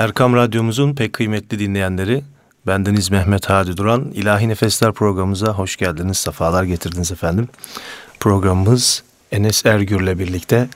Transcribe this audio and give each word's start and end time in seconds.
Erkam 0.00 0.34
Radyomuzun 0.34 0.94
pek 0.94 1.12
kıymetli 1.12 1.58
dinleyenleri, 1.58 2.22
bendeniz 2.66 3.10
Mehmet 3.10 3.50
Hadi 3.50 3.76
Duran, 3.76 4.10
İlahi 4.14 4.48
Nefesler 4.48 4.92
programımıza 4.92 5.52
hoş 5.52 5.76
geldiniz, 5.76 6.18
sefalar 6.18 6.64
getirdiniz 6.64 7.12
efendim. 7.12 7.48
Programımız 8.20 9.02
Enes 9.32 9.66
Ergür'le 9.66 10.18
birlikte 10.18 10.68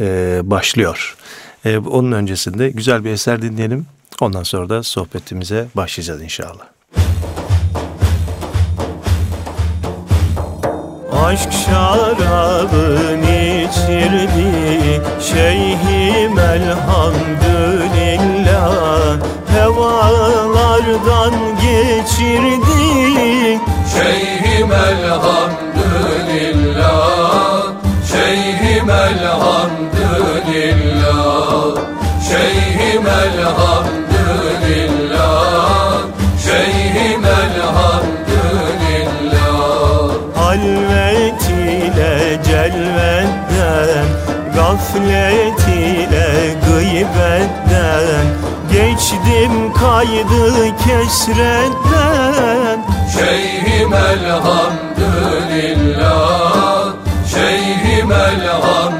e, 0.00 0.40
başlıyor. 0.44 1.16
E, 1.64 1.78
onun 1.78 2.12
öncesinde 2.12 2.70
güzel 2.70 3.04
bir 3.04 3.10
eser 3.10 3.42
dinleyelim, 3.42 3.86
ondan 4.20 4.42
sonra 4.42 4.68
da 4.68 4.82
sohbetimize 4.82 5.66
başlayacağız 5.76 6.22
inşallah. 6.22 6.64
Aşk 11.12 11.52
şarabın 11.52 13.22
içirdi 13.22 15.02
Şeyhim 15.20 16.38
elhamdülillah 16.38 18.39
Hevalardan 19.52 21.34
geçirdi. 21.60 22.84
Şeyhim 23.92 24.72
elhamdülillah 24.72 27.62
Şeyhim 28.12 28.90
elhamdülillah 28.90 31.76
Şeyhim 32.28 33.06
elhamdülillah 33.06 36.02
Şeyhim 36.44 37.24
elhamdülillah 37.24 40.10
Halvet 40.36 41.42
ile 41.50 42.38
celvetten 42.44 44.06
Gaflet 44.54 45.68
ile 45.68 46.28
gıybetten 46.66 47.49
Geçtim 49.10 49.72
kaydı 49.72 50.76
kesretten. 50.76 52.78
Şeyhim 53.12 53.94
elhamdülillah 53.94 56.94
Şeyhim 57.34 58.12
elhamdülillah 58.12 58.98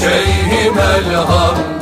Şeyhim 0.00 0.78
elhamdülillah 0.78 1.79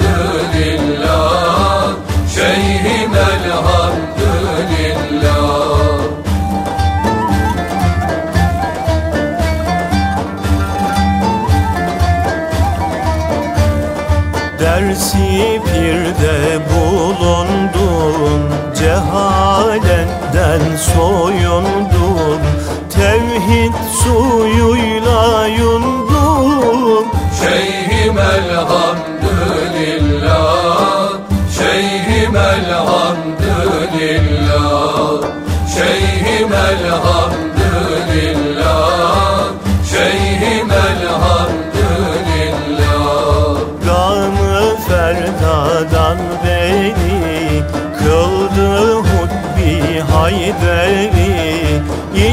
Dersi 14.98 15.60
pirde 15.64 16.58
bulundum 16.68 18.42
Cehaletten 18.74 20.62
soyundum 20.76 21.67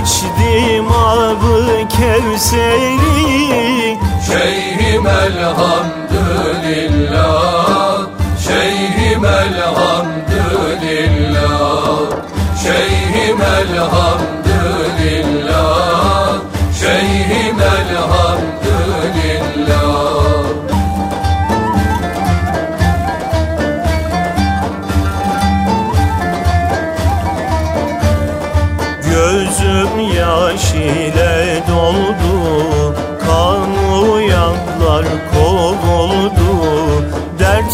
İçtim 0.06 0.88
abı 0.92 1.88
kevseri. 1.89 3.98
Şeyhim 4.27 5.08
elhamdülillah 5.08 7.99
Şeyhim 8.48 9.26
elhamdülillah 9.26 11.99
Şeyhim 12.64 13.42
elhamdülillah 13.42 14.35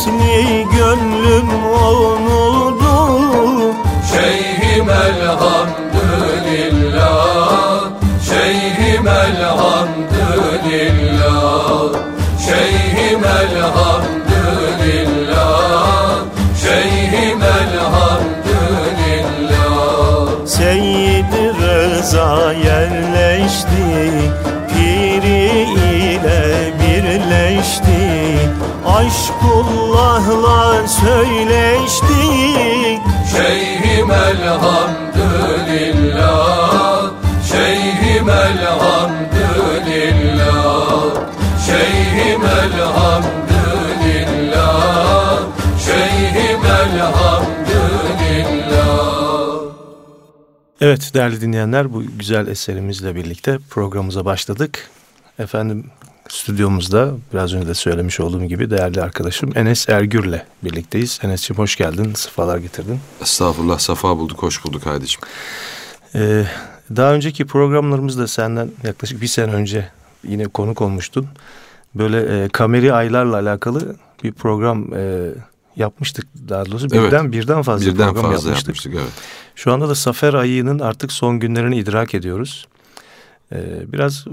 Dertli 0.02 0.68
gönlüm 0.78 1.50
onuldu 1.66 2.96
Şeyhim 4.12 4.90
elhamdülillah 4.90 5.72
Şeyhim 8.30 9.08
elhamdülillah 9.08 9.94
Şeyhim 12.46 13.26
elhamdülillah 13.26 14.12
Şeyhim 16.64 17.42
elhamdülillah. 17.42 18.18
Seyyid 20.46 21.34
Rıza 21.62 22.54
yerleşti 22.54 24.12
Piri 24.68 25.46
ile 26.16 26.74
birleşti 26.80 28.11
Aşkullah'la 28.96 30.88
söyleşti 30.88 32.14
Şeyhim 33.32 34.12
elhamdülillah 34.12 37.12
Şeyhim 37.52 38.30
elhamdülillah 38.30 41.16
Şeyhim 41.66 42.46
elhamdülillah 42.46 45.42
Şeyhim 45.86 46.66
elhamdülillah 46.66 47.52
Evet 50.82 51.12
değerli 51.14 51.42
dinleyenler 51.42 51.94
bu 51.94 52.04
güzel 52.20 52.48
eserimizle 52.48 53.16
birlikte 53.16 53.58
programımıza 53.70 54.26
başladık. 54.26 54.90
Efendim 55.40 55.92
stüdyomuzda 56.32 57.12
biraz 57.34 57.54
önce 57.54 57.68
de 57.68 57.74
söylemiş 57.74 58.20
olduğum 58.20 58.44
gibi 58.46 58.70
değerli 58.70 59.02
arkadaşım 59.02 59.52
Enes 59.56 59.90
Ergür'le 59.90 60.42
birlikteyiz. 60.64 61.20
Enes'ciğim 61.24 61.58
hoş 61.58 61.76
geldin, 61.76 62.14
sıfalar 62.14 62.58
getirdin. 62.58 63.00
Estağfurullah, 63.22 63.80
safa 63.80 64.18
bulduk, 64.18 64.44
hoş 64.44 64.66
bulduk 64.66 64.86
Haydi'cim. 64.86 65.22
Ee, 66.16 66.46
daha 66.96 67.14
önceki 67.14 67.46
programlarımızda 67.46 68.28
senden 68.28 68.72
yaklaşık 68.84 69.22
bir 69.22 69.28
sene 69.28 69.54
önce 69.54 69.90
yine 70.28 70.44
konuk 70.48 70.82
olmuştun. 70.82 71.28
Böyle 71.96 72.44
e, 72.44 72.50
kameri 72.50 72.94
aylarla 72.94 73.36
alakalı 73.36 73.96
bir 74.24 74.32
program 74.32 74.94
e, 74.94 75.30
yapmıştık 75.76 76.26
daha 76.50 76.66
doğrusu. 76.66 76.90
Birden, 76.90 77.24
Evet. 77.24 77.32
birden 77.32 77.62
fazla 77.62 77.86
Birden 77.86 78.14
program 78.14 78.32
fazla 78.32 78.50
yapmıştık. 78.50 78.68
yapmıştık, 78.68 78.94
evet. 78.96 79.12
Şu 79.56 79.74
anda 79.74 79.90
da 79.90 79.96
Safer 79.96 80.34
ayının 80.34 80.80
artık 80.80 81.12
son 81.12 81.40
günlerini 81.40 81.78
idrak 81.78 82.14
ediyoruz. 82.16 82.68
Ee, 83.54 83.58
biraz 83.94 84.26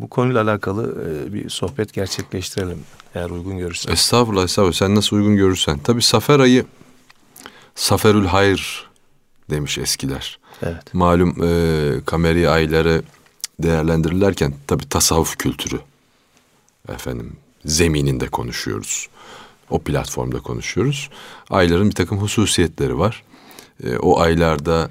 bu 0.00 0.08
konuyla 0.08 0.42
alakalı 0.42 1.04
e, 1.08 1.32
bir 1.32 1.50
sohbet 1.50 1.92
gerçekleştirelim 1.92 2.78
eğer 3.14 3.30
uygun 3.30 3.58
görürsen. 3.58 3.92
Estağfurullah, 3.92 4.44
estağfurullah. 4.44 4.76
Sen 4.76 4.94
nasıl 4.94 5.16
uygun 5.16 5.36
görürsen. 5.36 5.78
Tabii 5.78 6.02
Safer 6.02 6.40
ayı, 6.40 6.64
Saferül 7.74 8.26
Hayr 8.26 8.86
demiş 9.50 9.78
eskiler. 9.78 10.38
Evet. 10.62 10.94
Malum 10.94 11.44
e, 11.44 12.00
kameri 12.06 12.50
ayları 12.50 13.02
değerlendirirlerken 13.62 14.54
tabii 14.66 14.88
tasavvuf 14.88 15.36
kültürü 15.36 15.80
efendim 16.88 17.36
zemininde 17.64 18.28
konuşuyoruz. 18.28 19.08
O 19.70 19.78
platformda 19.78 20.40
konuşuyoruz. 20.40 21.10
Ayların 21.50 21.88
bir 21.88 21.94
takım 21.94 22.18
hususiyetleri 22.18 22.98
var. 22.98 23.22
E, 23.84 23.96
o 23.96 24.20
aylarda 24.20 24.90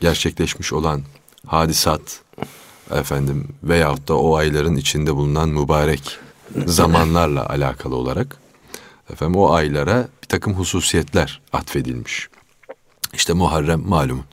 gerçekleşmiş 0.00 0.72
olan 0.72 1.02
hadisat 1.46 2.20
efendim 2.90 3.48
veyahut 3.62 4.08
da 4.08 4.18
o 4.18 4.36
ayların 4.36 4.76
içinde 4.76 5.16
bulunan 5.16 5.48
mübarek 5.48 6.18
zamanlarla 6.66 7.48
alakalı 7.48 7.96
olarak 7.96 8.36
efendim 9.12 9.36
o 9.36 9.52
aylara 9.52 10.08
bir 10.22 10.28
takım 10.28 10.54
hususiyetler 10.54 11.40
atfedilmiş. 11.52 12.28
İşte 13.14 13.32
Muharrem 13.32 13.88
malum. 13.88 14.24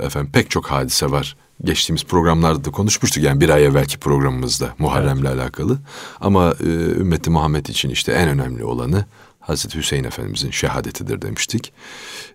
Efendim 0.00 0.30
pek 0.32 0.50
çok 0.50 0.66
hadise 0.66 1.10
var. 1.10 1.36
Geçtiğimiz 1.64 2.04
programlarda 2.04 2.64
da 2.64 2.70
konuşmuştuk 2.70 3.24
yani 3.24 3.40
bir 3.40 3.48
ay 3.48 3.64
evvelki 3.64 3.98
programımızda 3.98 4.74
Muharrem'le 4.78 5.24
alakalı. 5.24 5.78
Ama 6.20 6.54
e, 6.60 6.66
ümmeti 7.00 7.30
Muhammed 7.30 7.66
için 7.66 7.90
işte 7.90 8.12
en 8.12 8.28
önemli 8.28 8.64
olanı 8.64 9.04
Hazreti 9.46 9.78
Hüseyin 9.78 10.04
Efendimizin 10.04 10.50
şehadetidir 10.50 11.22
demiştik. 11.22 11.72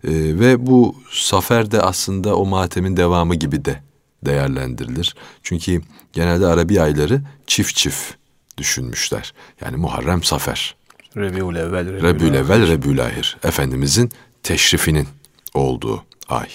Ee, 0.03 0.09
ve 0.13 0.67
bu 0.67 0.95
Safer 1.11 1.71
de 1.71 1.81
aslında 1.81 2.35
o 2.35 2.45
matemin 2.45 2.97
devamı 2.97 3.35
gibi 3.35 3.65
de 3.65 3.81
değerlendirilir. 4.25 5.15
Çünkü 5.43 5.81
genelde 6.13 6.47
Arabi 6.47 6.81
ayları 6.81 7.21
çift 7.47 7.75
çift 7.75 8.13
düşünmüşler. 8.57 9.33
Yani 9.61 9.77
Muharrem 9.77 10.23
Safer. 10.23 10.75
Rebiul 11.17 11.55
evvel, 11.55 12.01
Rebül 12.01 12.33
evvel, 12.33 12.67
Rebül 12.67 13.05
ahir. 13.05 13.37
Efendimizin 13.43 14.11
teşrifinin 14.43 15.07
olduğu 15.53 16.03
ay. 16.29 16.47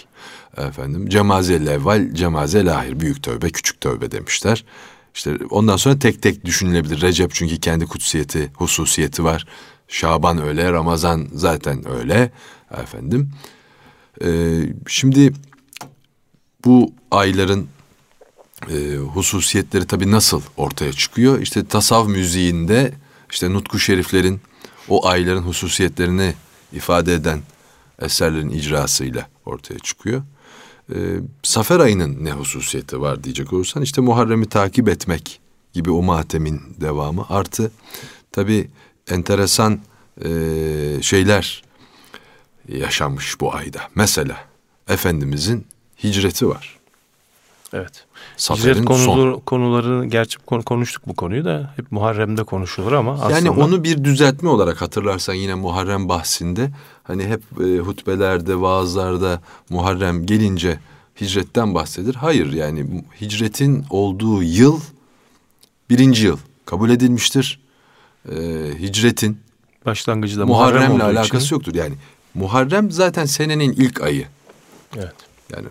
Efendim 0.57 1.09
Cemazel 1.09 1.67
evvel, 1.67 2.15
Cemazel 2.15 2.75
ahir. 2.75 3.01
Büyük 3.01 3.23
tövbe, 3.23 3.51
küçük 3.51 3.81
tövbe 3.81 4.11
demişler. 4.11 4.65
İşte 5.15 5.37
ondan 5.51 5.77
sonra 5.77 5.99
tek 5.99 6.23
tek 6.23 6.45
düşünülebilir. 6.45 7.01
Recep 7.01 7.35
çünkü 7.35 7.61
kendi 7.61 7.87
kutsiyeti, 7.87 8.51
hususiyeti 8.55 9.25
var. 9.25 9.47
Şaban 9.89 10.43
öyle, 10.43 10.73
Ramazan 10.73 11.29
zaten 11.33 11.89
öyle. 11.89 12.31
Efendim. 12.83 13.31
Ee, 14.25 14.63
şimdi 14.87 15.33
bu 16.65 16.93
ayların 17.11 17.69
e, 18.71 18.97
hususiyetleri 18.97 19.87
tabii 19.87 20.11
nasıl 20.11 20.43
ortaya 20.57 20.93
çıkıyor? 20.93 21.41
İşte 21.41 21.67
tasav 21.67 22.09
müziğinde 22.09 22.95
işte 23.31 23.53
nutku 23.53 23.79
şeriflerin 23.79 24.41
o 24.89 25.07
ayların 25.07 25.43
hususiyetlerini 25.43 26.35
ifade 26.73 27.15
eden 27.15 27.41
eserlerin 28.03 28.51
icrasıyla 28.51 29.29
ortaya 29.45 29.79
çıkıyor. 29.79 30.23
Ee, 30.95 30.97
Safer 31.43 31.81
ayının 31.81 32.25
ne 32.25 32.33
hususiyeti 32.33 33.01
var 33.01 33.25
diyecek 33.25 33.53
olursan 33.53 33.83
işte 33.83 34.01
Muharrem'i 34.01 34.49
takip 34.49 34.89
etmek 34.89 35.41
gibi 35.73 35.91
o 35.91 36.03
matemin 36.03 36.61
devamı 36.81 37.27
artı 37.29 37.73
tabii 38.33 38.71
enteresan 39.11 39.81
e, 40.25 40.29
şeyler 41.03 41.65
yaşanmış 42.69 43.41
bu 43.41 43.55
ayda. 43.55 43.81
Mesela 43.95 44.45
Efendimizin 44.89 45.67
hicreti 46.05 46.49
var. 46.49 46.77
Evet. 47.73 48.05
Safer'in 48.37 48.83
Hicret 48.83 48.99
son. 48.99 49.07
konuları, 49.07 49.41
konuları 49.41 50.07
gerçi 50.07 50.39
konu- 50.39 50.63
konuştuk 50.63 51.03
bu 51.07 51.15
konuyu 51.15 51.45
da 51.45 51.73
hep 51.77 51.93
Muharrem'de 51.93 52.45
konuşulur 52.45 52.93
ama 52.93 53.13
aslında 53.13 53.33
Yani 53.33 53.51
onu 53.51 53.85
bir 53.85 54.05
düzeltme 54.05 54.49
olarak 54.49 54.83
hatırlarsan 54.83 55.35
yine 55.35 55.55
Muharrem 55.55 56.09
bahsinde 56.09 56.71
hani 57.03 57.25
hep 57.25 57.43
e, 57.61 57.79
hutbelerde, 57.79 58.61
vaazlarda 58.61 59.41
Muharrem 59.71 60.27
gelince 60.27 60.79
hicretten 61.21 61.75
bahsedilir. 61.75 62.15
Hayır 62.15 62.53
yani 62.53 63.05
hicretin 63.21 63.85
olduğu 63.91 64.43
yıl 64.43 64.81
birinci 65.91 66.27
yıl 66.27 66.39
kabul 66.67 66.91
edilmiştir. 66.91 67.61
E, 68.29 68.35
hicretin 68.79 69.39
başlangıcı 69.87 70.39
da 70.39 70.47
Muharrem 70.47 70.75
Muharrem'le 70.77 70.95
olduğu 70.95 71.05
alakası 71.19 71.45
için, 71.45 71.57
yoktur. 71.57 71.75
Yani 71.75 71.95
Muharrem 72.35 72.91
zaten 72.91 73.25
senenin 73.25 73.73
ilk 73.73 74.01
ayı. 74.01 74.27
Evet. 74.97 75.15
Yani 75.53 75.67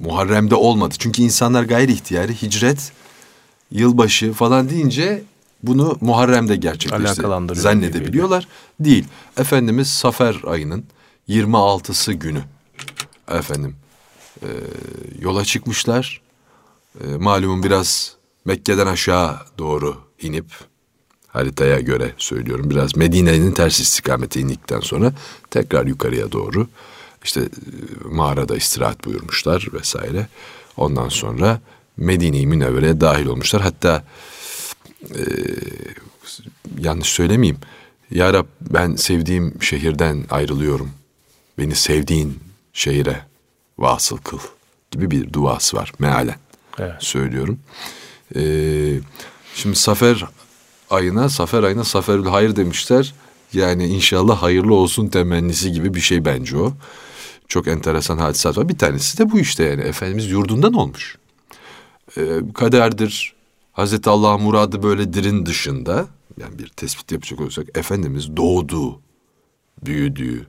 Muharrem'de 0.00 0.54
olmadı. 0.54 0.94
Çünkü 0.98 1.22
insanlar 1.22 1.62
gayri 1.64 1.92
ihtiyari 1.92 2.42
hicret, 2.42 2.92
yılbaşı 3.70 4.32
falan 4.32 4.70
deyince 4.70 5.22
bunu 5.62 5.98
Muharrem'de 6.00 6.56
gerçekleşti. 6.56 6.98
Zannedebiliyorlar. 7.60 8.48
Değil. 8.80 9.04
Efendimiz 9.36 9.88
Safer 9.88 10.40
ayının 10.46 10.84
26'sı 11.28 12.12
günü 12.12 12.42
efendim 13.28 13.76
e, 14.42 14.48
yola 15.20 15.44
çıkmışlar. 15.44 16.20
E, 17.00 17.06
malumun 17.16 17.62
biraz 17.62 18.16
Mekke'den 18.44 18.86
aşağı 18.86 19.38
doğru 19.58 19.96
inip 20.22 20.46
haritaya 21.28 21.80
göre 21.80 22.12
söylüyorum 22.18 22.70
biraz 22.70 22.96
Medine'nin 22.96 23.52
ters 23.52 23.80
istikamete 23.80 24.40
indikten 24.40 24.80
sonra 24.80 25.12
tekrar 25.50 25.86
yukarıya 25.86 26.32
doğru 26.32 26.68
işte 27.24 27.40
e, 27.40 27.48
mağarada 28.04 28.56
istirahat 28.56 29.04
buyurmuşlar 29.04 29.68
vesaire. 29.72 30.26
Ondan 30.76 31.08
sonra 31.08 31.60
Medine-i 31.96 32.46
Münevvere'ye 32.46 33.00
dahil 33.00 33.26
olmuşlar. 33.26 33.62
Hatta 33.62 34.04
e, 35.10 35.22
yanlış 36.78 37.08
söylemeyeyim. 37.08 37.58
Ya 38.10 38.32
Rab 38.32 38.46
ben 38.60 38.96
sevdiğim 38.96 39.62
şehirden 39.62 40.24
ayrılıyorum. 40.30 40.90
Beni 41.58 41.74
sevdiğin 41.74 42.40
şehire 42.72 43.20
vasıl 43.78 44.16
kıl 44.16 44.38
gibi 44.90 45.10
bir 45.10 45.32
duası 45.32 45.76
var 45.76 45.92
mealen 45.98 46.36
Evet. 46.78 46.94
söylüyorum. 46.98 47.58
Ee, 48.36 49.00
şimdi 49.54 49.76
Safer 49.76 50.24
ayına, 50.90 51.28
Safer 51.28 51.62
ayına 51.62 51.84
Saferül 51.84 52.26
Hayır 52.26 52.56
demişler. 52.56 53.14
Yani 53.52 53.86
inşallah 53.86 54.42
hayırlı 54.42 54.74
olsun 54.74 55.08
temennisi 55.08 55.72
gibi 55.72 55.94
bir 55.94 56.00
şey 56.00 56.24
bence 56.24 56.56
o. 56.56 56.72
Çok 57.48 57.68
enteresan 57.68 58.18
hadisat 58.18 58.58
var. 58.58 58.68
Bir 58.68 58.78
tanesi 58.78 59.18
de 59.18 59.30
bu 59.30 59.40
işte 59.40 59.64
yani. 59.64 59.82
Efendimiz 59.82 60.30
yurdundan 60.30 60.72
olmuş. 60.72 61.18
Ee, 62.16 62.40
kaderdir. 62.54 63.34
Hazreti 63.72 64.10
Allah 64.10 64.38
muradı 64.38 64.82
böyledirin 64.82 65.46
dışında 65.46 66.06
yani 66.40 66.58
bir 66.58 66.68
tespit 66.68 67.12
yapacak 67.12 67.40
olursak 67.40 67.78
Efendimiz 67.78 68.36
doğduğu, 68.36 69.00
büyüdüğü 69.86 70.46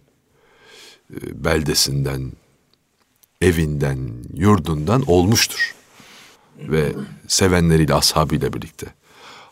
e, 1.13 1.44
beldesinden, 1.44 2.31
evinden, 3.41 4.00
yurdundan 4.33 5.03
olmuştur 5.07 5.75
ve 6.59 6.94
sevenleriyle, 7.27 7.94
ashabıyla 7.94 8.53
birlikte. 8.53 8.88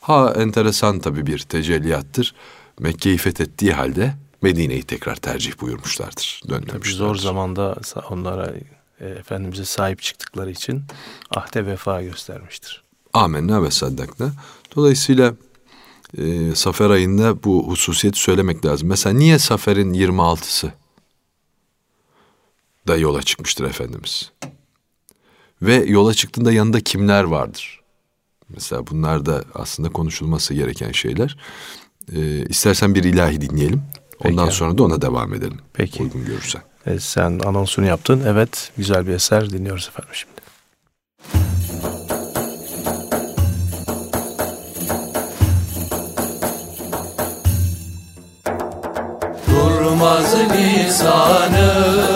Ha 0.01 0.33
enteresan 0.37 0.99
tabii 0.99 1.25
bir 1.25 1.39
tecelliyattır. 1.39 2.35
Mekke'yi 2.79 3.17
fethettiği 3.17 3.73
halde 3.73 4.13
Medine'yi 4.43 4.83
tekrar 4.83 5.15
tercih 5.15 5.61
buyurmuşlardır. 5.61 6.39
Tabii 6.43 6.51
Dönmemişlerdir. 6.53 6.89
zor 6.91 7.15
zamanda 7.15 7.75
onlara 8.09 8.53
e, 8.99 9.05
Efendimiz'e 9.09 9.65
sahip 9.65 10.01
çıktıkları 10.01 10.51
için 10.51 10.83
ahde 11.29 11.65
vefa 11.65 12.01
göstermiştir. 12.01 12.83
Amenna 13.13 13.63
ve 13.63 13.71
saddakna. 13.71 14.31
Dolayısıyla 14.75 15.33
e, 16.17 16.55
Safer 16.55 16.89
ayında 16.89 17.43
bu 17.43 17.67
hususiyeti 17.67 18.19
söylemek 18.19 18.65
lazım. 18.65 18.87
Mesela 18.87 19.17
niye 19.17 19.39
Safer'in 19.39 19.93
26'sı 19.93 20.73
da 22.87 22.97
yola 22.97 23.21
çıkmıştır 23.21 23.63
Efendimiz? 23.65 24.31
Ve 25.61 25.75
yola 25.75 26.13
çıktığında 26.13 26.51
yanında 26.51 26.81
kimler 26.81 27.23
vardır? 27.23 27.81
Mesela 28.49 28.87
bunlar 28.87 29.25
da 29.25 29.43
aslında 29.53 29.89
konuşulması 29.89 30.53
gereken 30.53 30.91
şeyler. 30.91 31.37
E, 32.15 32.45
istersen 32.45 32.95
bir 32.95 33.03
ilahi 33.03 33.41
dinleyelim. 33.41 33.83
Ondan 34.25 34.45
Peki. 34.45 34.57
sonra 34.57 34.77
da 34.77 34.83
ona 34.83 35.01
devam 35.01 35.33
edelim. 35.33 35.59
Peki. 35.73 36.03
Uygun 36.03 36.25
görürsen. 36.25 36.61
E, 36.85 36.99
sen 36.99 37.39
anonsunu 37.45 37.85
yaptın. 37.85 38.23
Evet 38.27 38.71
güzel 38.77 39.07
bir 39.07 39.13
eser 39.13 39.49
dinliyoruz 39.49 39.87
efendim 39.87 40.13
şimdi. 40.13 40.33
Durmaz 49.47 50.35
lisanım 50.51 52.12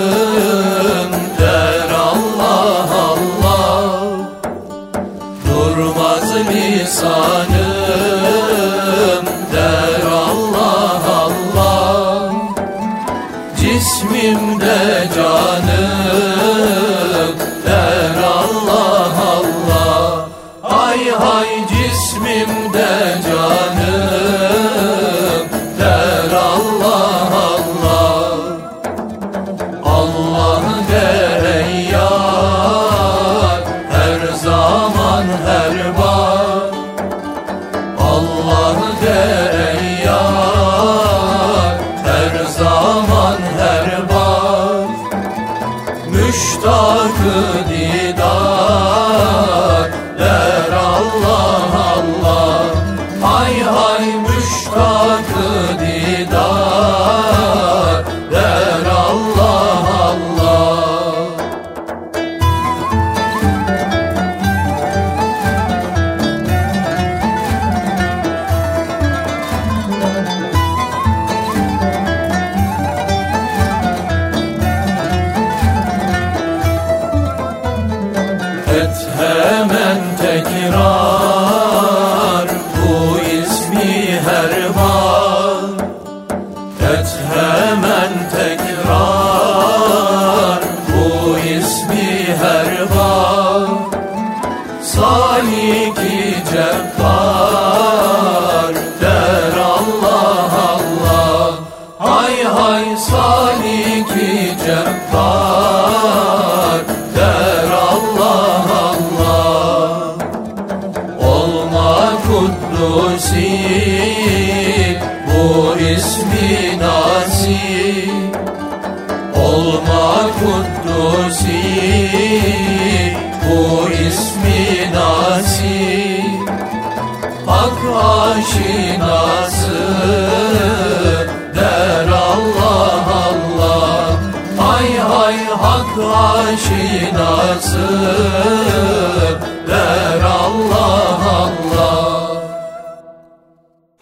sevda 47.87 48.36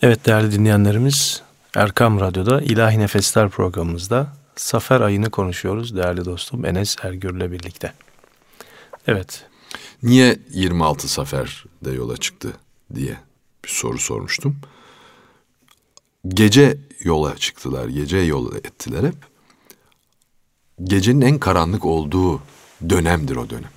Evet 0.01 0.25
değerli 0.25 0.51
dinleyenlerimiz 0.51 1.41
Erkam 1.75 2.19
Radyo'da 2.19 2.61
İlahi 2.61 2.99
Nefesler 2.99 3.49
programımızda 3.49 4.27
Safer 4.55 5.01
ayını 5.01 5.29
konuşuyoruz 5.29 5.95
değerli 5.95 6.25
dostum 6.25 6.65
Enes 6.65 6.95
Ergür'le 7.03 7.51
birlikte. 7.51 7.93
Evet 9.07 9.45
Niye 10.03 10.39
26 10.49 11.09
seferde 11.09 11.91
yola 11.91 12.17
çıktı 12.17 12.53
diye 12.95 13.17
bir 13.65 13.69
soru 13.69 13.97
sormuştum. 13.97 14.57
Gece 16.27 16.77
yola 17.03 17.35
çıktılar, 17.35 17.87
gece 17.87 18.17
yol 18.17 18.55
ettiler 18.55 19.03
hep. 19.03 19.15
Gecenin 20.83 21.21
en 21.21 21.39
karanlık 21.39 21.85
olduğu 21.85 22.41
dönemdir 22.89 23.35
o 23.35 23.49
dönem. 23.49 23.71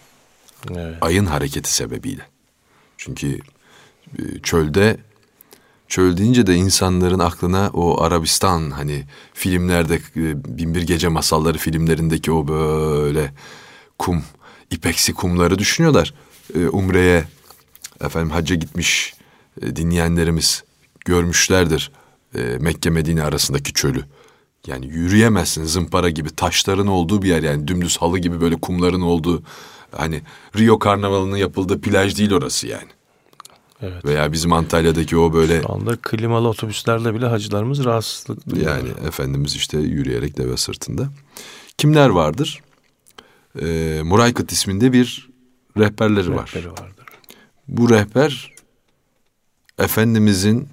evet. 0.70 0.98
Ayın 1.00 1.26
hareketi 1.26 1.72
sebebiyle. 1.72 2.26
Çünkü 2.96 3.38
e, 4.18 4.38
çölde 4.42 4.96
çöl 5.88 6.16
deyince 6.16 6.46
de 6.46 6.54
insanların 6.54 7.18
aklına 7.18 7.70
o 7.72 8.02
Arabistan 8.02 8.70
hani 8.70 9.04
filmlerde 9.34 9.94
e, 9.94 10.58
Binbir 10.58 10.82
Gece 10.82 11.08
Masalları 11.08 11.58
filmlerindeki 11.58 12.32
o 12.32 12.48
böyle 12.48 13.34
kum, 13.98 14.22
ipeksi 14.70 15.14
kumları 15.14 15.58
düşünüyorlar. 15.58 16.14
E, 16.54 16.68
Umre'ye 16.68 17.24
efendim 18.00 18.30
hacca 18.30 18.56
gitmiş 18.56 19.14
e, 19.62 19.76
dinleyenlerimiz 19.76 20.64
görmüşlerdir 21.04 21.92
Mekke 22.60 22.90
Medine 22.90 23.22
arasındaki 23.22 23.72
çölü. 23.72 24.04
Yani 24.66 24.86
yürüyemezsin 24.86 25.64
zımpara 25.64 26.10
gibi 26.10 26.30
taşların 26.30 26.86
olduğu 26.86 27.22
bir 27.22 27.28
yer 27.28 27.42
yani 27.42 27.68
dümdüz 27.68 27.96
halı 27.96 28.18
gibi 28.18 28.40
böyle 28.40 28.56
kumların 28.60 29.00
olduğu 29.00 29.42
hani 29.92 30.22
Rio 30.58 30.78
Karnavalı'nın 30.78 31.36
yapıldığı 31.36 31.80
plaj 31.80 32.18
değil 32.18 32.32
orası 32.32 32.66
yani. 32.66 32.88
Evet. 33.82 34.04
Veya 34.04 34.32
bizim 34.32 34.52
Antalya'daki 34.52 35.16
o 35.16 35.32
böyle 35.32 35.62
Şu 35.62 35.72
anda 35.72 35.96
klimalı 35.96 36.48
otobüslerle 36.48 37.14
bile 37.14 37.26
hacılarımız 37.26 37.84
rahatsızlık 37.84 38.48
duyuyor. 38.50 38.76
yani 38.76 38.88
Efendimiz 39.06 39.56
işte 39.56 39.78
yürüyerek 39.78 40.36
deve 40.38 40.56
sırtında. 40.56 41.08
Kimler 41.78 42.08
vardır? 42.08 42.60
Ee, 43.60 44.00
Muraykıt 44.04 44.52
isminde 44.52 44.92
bir 44.92 45.28
rehberleri 45.78 46.34
var. 46.34 46.52
Rehberi 46.54 46.70
vardır. 46.70 47.06
Bu 47.68 47.90
rehber 47.90 48.54
Efendimizin 49.78 50.68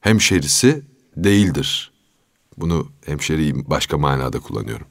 hemşerisi 0.00 0.82
değildir. 1.16 1.92
Bunu 2.56 2.88
hemşeriyi 3.06 3.70
başka 3.70 3.98
manada 3.98 4.40
kullanıyorum. 4.40 4.86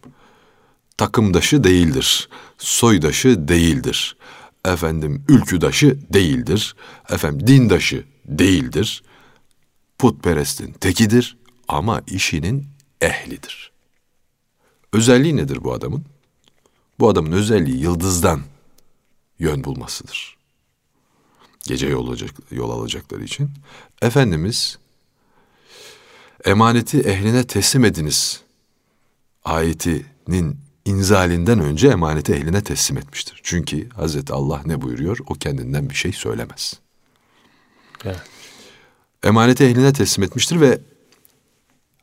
Takımdaşı 0.97 1.63
değildir. 1.63 2.29
Soydaşı 2.57 3.47
değildir. 3.47 4.17
Efendim 4.67 5.25
ülküdaşı 5.29 5.99
değildir. 6.13 6.75
Efendim 7.09 7.47
dindaşı 7.47 8.05
değildir. 8.25 9.03
Putperestin 9.97 10.71
tekidir 10.71 11.37
ama 11.67 12.01
işinin 12.07 12.67
ehlidir. 13.01 13.71
Özelliği 14.93 15.35
nedir 15.35 15.63
bu 15.63 15.73
adamın? 15.73 16.05
Bu 16.99 17.09
adamın 17.09 17.31
özelliği 17.31 17.81
yıldızdan 17.81 18.41
yön 19.39 19.63
bulmasıdır 19.63 20.37
gece 21.67 21.87
yol, 21.87 22.07
alacak, 22.07 22.31
yol 22.51 22.69
alacakları 22.69 23.23
için. 23.23 23.49
Efendimiz 24.01 24.77
emaneti 26.45 26.99
ehline 26.99 27.47
teslim 27.47 27.85
ediniz 27.85 28.41
ayetinin 29.43 30.59
inzalinden 30.87 31.59
önce 31.59 31.87
emaneti 31.87 32.33
ehline 32.33 32.63
teslim 32.63 32.97
etmiştir. 32.97 33.39
Çünkü 33.43 33.89
Hazreti 33.89 34.33
Allah 34.33 34.61
ne 34.65 34.81
buyuruyor? 34.81 35.17
O 35.27 35.33
kendinden 35.33 35.89
bir 35.89 35.95
şey 35.95 36.11
söylemez. 36.11 36.73
Evet. 38.05 38.21
Emaneti 39.23 39.63
ehline 39.63 39.93
teslim 39.93 40.23
etmiştir 40.23 40.61
ve 40.61 40.79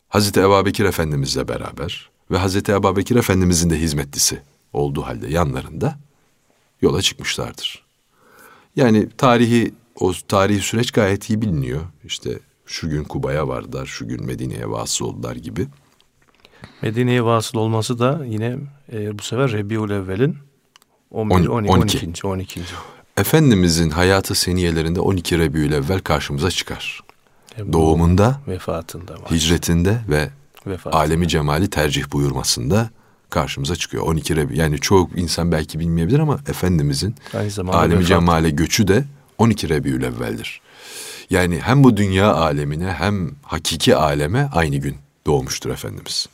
Hazreti 0.08 0.40
Ebubekir 0.40 0.84
Efendimizle 0.84 1.48
beraber 1.48 2.10
ve 2.30 2.38
Hazreti 2.38 2.72
Ebubekir 2.72 3.16
Efendimizin 3.16 3.70
de 3.70 3.80
hizmetlisi 3.80 4.40
olduğu 4.72 5.02
halde 5.02 5.28
yanlarında 5.28 5.98
yola 6.80 7.02
çıkmışlardır. 7.02 7.84
Yani 8.76 9.08
tarihi 9.18 9.74
o 10.00 10.12
tarihi 10.28 10.60
süreç 10.60 10.90
gayet 10.90 11.30
iyi 11.30 11.42
biliniyor. 11.42 11.82
İşte 12.04 12.38
şu 12.66 12.90
gün 12.90 13.04
Kuba'ya 13.04 13.48
vardılar, 13.48 13.86
şu 13.86 14.08
gün 14.08 14.26
Medine'ye 14.26 14.70
vasıl 14.70 15.04
oldular 15.04 15.36
gibi. 15.36 15.66
Medine'ye 16.82 17.24
vasıl 17.24 17.58
olması 17.58 17.98
da 17.98 18.20
yine 18.26 18.56
e, 18.92 19.18
bu 19.18 19.22
sefer 19.22 19.52
Rebiul 19.52 19.90
Evvel'in 19.90 20.36
11, 21.10 21.34
On- 21.34 21.46
12, 21.64 21.72
12. 21.72 22.06
12. 22.06 22.26
12. 22.26 22.60
Efendimizin 23.16 23.90
hayatı 23.90 24.34
seniyelerinde 24.34 25.00
12 25.00 25.38
Rebiülevvel 25.38 25.98
karşımıza 26.00 26.50
çıkar. 26.50 27.00
Hem 27.56 27.72
Doğumunda, 27.72 28.40
vefatında 28.48 29.12
var. 29.12 29.30
hicretinde 29.30 29.98
ve 30.08 30.30
Vefatında. 30.66 31.00
alemi 31.02 31.28
cemali 31.28 31.70
tercih 31.70 32.12
buyurmasında 32.12 32.90
karşımıza 33.30 33.76
çıkıyor. 33.76 34.02
12 34.06 34.36
Rebi 34.36 34.58
yani 34.58 34.78
çoğu 34.78 35.10
insan 35.16 35.52
belki 35.52 35.78
bilmeyebilir 35.78 36.18
ama 36.18 36.38
Efendimizin 36.48 37.14
alemi 37.72 37.94
vefat. 37.94 38.08
cemale 38.08 38.50
göçü 38.50 38.88
de 38.88 39.04
12 39.38 39.68
Rebiülevvel'dir. 39.68 40.60
Yani 41.30 41.60
hem 41.60 41.84
bu 41.84 41.96
dünya 41.96 42.34
alemine 42.34 42.92
hem 42.92 43.30
hakiki 43.42 43.96
aleme 43.96 44.48
aynı 44.54 44.76
gün 44.76 44.96
doğmuştur 45.26 45.70
Efendimiz. 45.70 46.26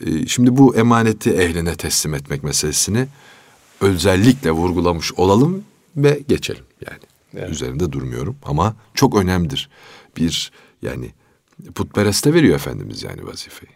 Ee, 0.00 0.26
Şimdi 0.26 0.56
bu 0.56 0.76
emaneti 0.76 1.30
ehline 1.30 1.76
teslim 1.76 2.14
etmek 2.14 2.44
meselesini 2.44 3.06
özellikle 3.80 4.50
vurgulamış 4.50 5.12
olalım 5.12 5.64
ve 5.96 6.22
geçelim 6.28 6.64
yani. 6.86 7.02
Evet. 7.36 7.50
Üzerinde 7.50 7.92
durmuyorum 7.92 8.36
ama 8.44 8.76
çok 8.94 9.16
önemlidir. 9.16 9.70
Bir 10.16 10.52
yani 10.82 11.10
putpereste 11.74 12.34
veriyor 12.34 12.54
Efendimiz 12.54 13.02
yani 13.02 13.26
vazifeyi. 13.26 13.72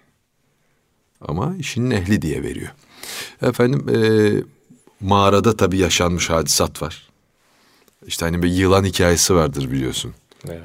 Ama 1.21 1.57
işinin 1.59 1.91
ehli 1.91 2.23
diye 2.23 2.43
veriyor. 2.43 2.73
Efendim 3.43 3.89
e, 3.89 3.99
mağarada 5.01 5.57
tabii 5.57 5.79
yaşanmış 5.79 6.31
hadisat 6.31 6.83
var. 6.83 7.09
İşte 8.07 8.25
hani 8.25 8.43
bir 8.43 8.49
yılan 8.49 8.85
hikayesi 8.85 9.35
vardır 9.35 9.71
biliyorsun. 9.71 10.15
Evet. 10.49 10.63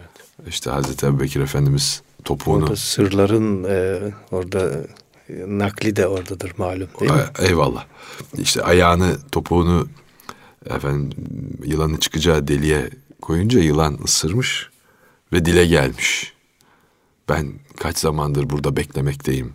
İşte 0.48 0.70
Hazreti 0.70 1.06
Ebubekir 1.06 1.42
Efendimiz 1.42 2.02
topuğunu... 2.24 2.64
Orada 2.64 2.76
sırların 2.76 3.64
e, 3.64 4.00
orada 4.32 4.86
nakli 5.30 5.96
de 5.96 6.08
oradadır 6.08 6.54
malum 6.58 6.88
değil 7.00 7.12
mi? 7.12 7.24
Eyvallah. 7.40 7.86
İşte 8.38 8.62
ayağını, 8.62 9.18
topuğunu 9.32 9.88
efendim 10.70 11.10
yılanın 11.64 11.98
çıkacağı 11.98 12.48
deliğe 12.48 12.90
koyunca 13.22 13.60
yılan 13.60 14.00
ısırmış 14.04 14.70
ve 15.34 15.46
dile 15.46 15.66
gelmiş. 15.66 16.34
Ben 17.30 17.54
kaç 17.78 17.98
zamandır 17.98 18.50
burada 18.50 18.76
beklemekteyim. 18.78 19.54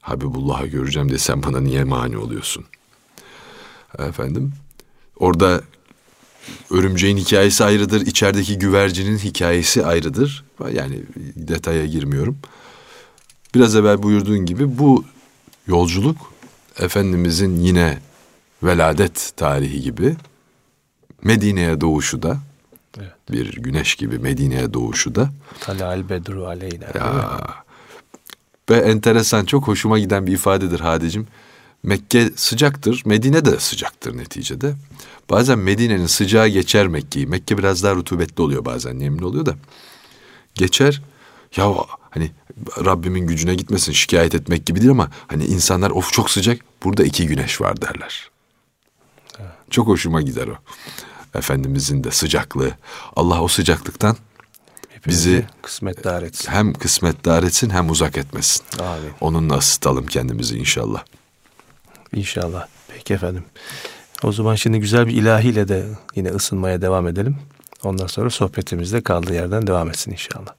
Habibullah'ı 0.00 0.66
göreceğim 0.66 1.08
diye 1.08 1.18
sen 1.18 1.42
bana 1.42 1.60
niye 1.60 1.84
mani 1.84 2.18
oluyorsun? 2.18 2.64
Efendim 3.98 4.52
orada 5.16 5.62
örümceğin 6.70 7.16
hikayesi 7.16 7.64
ayrıdır. 7.64 8.00
içerideki 8.00 8.58
güvercinin 8.58 9.18
hikayesi 9.18 9.86
ayrıdır. 9.86 10.44
Yani 10.72 11.02
detaya 11.36 11.86
girmiyorum. 11.86 12.38
Biraz 13.54 13.76
evvel 13.76 14.02
buyurduğun 14.02 14.46
gibi 14.46 14.78
bu 14.78 15.04
yolculuk 15.66 16.16
Efendimizin 16.78 17.60
yine 17.60 17.98
veladet 18.62 19.32
tarihi 19.36 19.80
gibi 19.80 20.16
Medine'ye 21.22 21.80
doğuşu 21.80 22.22
da 22.22 22.38
Evet. 22.98 23.12
bir 23.30 23.52
güneş 23.62 23.94
gibi 23.94 24.18
Medine'ye 24.18 24.74
doğuşu 24.74 25.14
da 25.14 25.30
Talal 25.60 26.08
bedru 26.08 26.46
aleyna. 26.46 26.84
ya, 26.94 27.40
Ve 28.70 28.76
enteresan 28.76 29.44
çok 29.44 29.68
hoşuma 29.68 29.98
giden 29.98 30.26
bir 30.26 30.32
ifadedir 30.32 30.80
Hadicim. 30.80 31.26
Mekke 31.82 32.30
sıcaktır, 32.36 33.02
Medine 33.06 33.44
de 33.44 33.60
sıcaktır 33.60 34.16
neticede. 34.16 34.74
Bazen 35.30 35.58
Medine'nin 35.58 36.06
sıcağı 36.06 36.48
geçer 36.48 36.86
Mekke'yi. 36.88 37.26
Mekke 37.26 37.58
biraz 37.58 37.82
daha 37.82 37.94
rutubetli 37.94 38.42
oluyor 38.42 38.64
bazen, 38.64 39.00
nemli 39.00 39.24
oluyor 39.24 39.46
da. 39.46 39.54
Geçer. 40.54 41.02
Ya 41.56 41.74
hani 42.18 42.30
Rabbimin 42.86 43.26
gücüne 43.26 43.54
gitmesin 43.54 43.92
şikayet 43.92 44.34
etmek 44.34 44.66
gibi 44.66 44.80
değil 44.80 44.90
ama 44.90 45.10
hani 45.26 45.44
insanlar 45.44 45.90
of 45.90 46.12
çok 46.12 46.30
sıcak 46.30 46.60
burada 46.84 47.04
iki 47.04 47.26
güneş 47.26 47.60
var 47.60 47.80
derler. 47.82 48.30
Çok 49.70 49.86
hoşuma 49.88 50.22
gider 50.22 50.46
o. 50.48 50.54
Efendimizin 51.38 52.04
de 52.04 52.10
sıcaklığı. 52.10 52.70
Allah 53.16 53.42
o 53.42 53.48
sıcaklıktan 53.48 54.16
Hepimizi 54.88 55.30
bizi 55.30 55.46
kısmetdar 55.62 56.22
etsin. 56.22 56.52
hem 56.52 56.72
kısmetdar 56.72 57.42
etsin 57.42 57.70
hem 57.70 57.90
uzak 57.90 58.16
etmesin. 58.18 58.64
Amin. 58.80 59.10
Onunla 59.20 59.56
ısıtalım 59.56 60.06
kendimizi 60.06 60.58
inşallah. 60.58 61.04
İnşallah. 62.14 62.66
Peki 62.88 63.14
efendim. 63.14 63.44
O 64.22 64.32
zaman 64.32 64.54
şimdi 64.54 64.78
güzel 64.80 65.06
bir 65.06 65.12
ilahiyle 65.12 65.68
de 65.68 65.86
yine 66.14 66.28
ısınmaya 66.28 66.82
devam 66.82 67.08
edelim. 67.08 67.36
Ondan 67.84 68.06
sonra 68.06 68.30
sohbetimizde 68.30 69.00
kaldığı 69.02 69.34
yerden 69.34 69.66
devam 69.66 69.88
etsin 69.88 70.12
inşallah. 70.12 70.54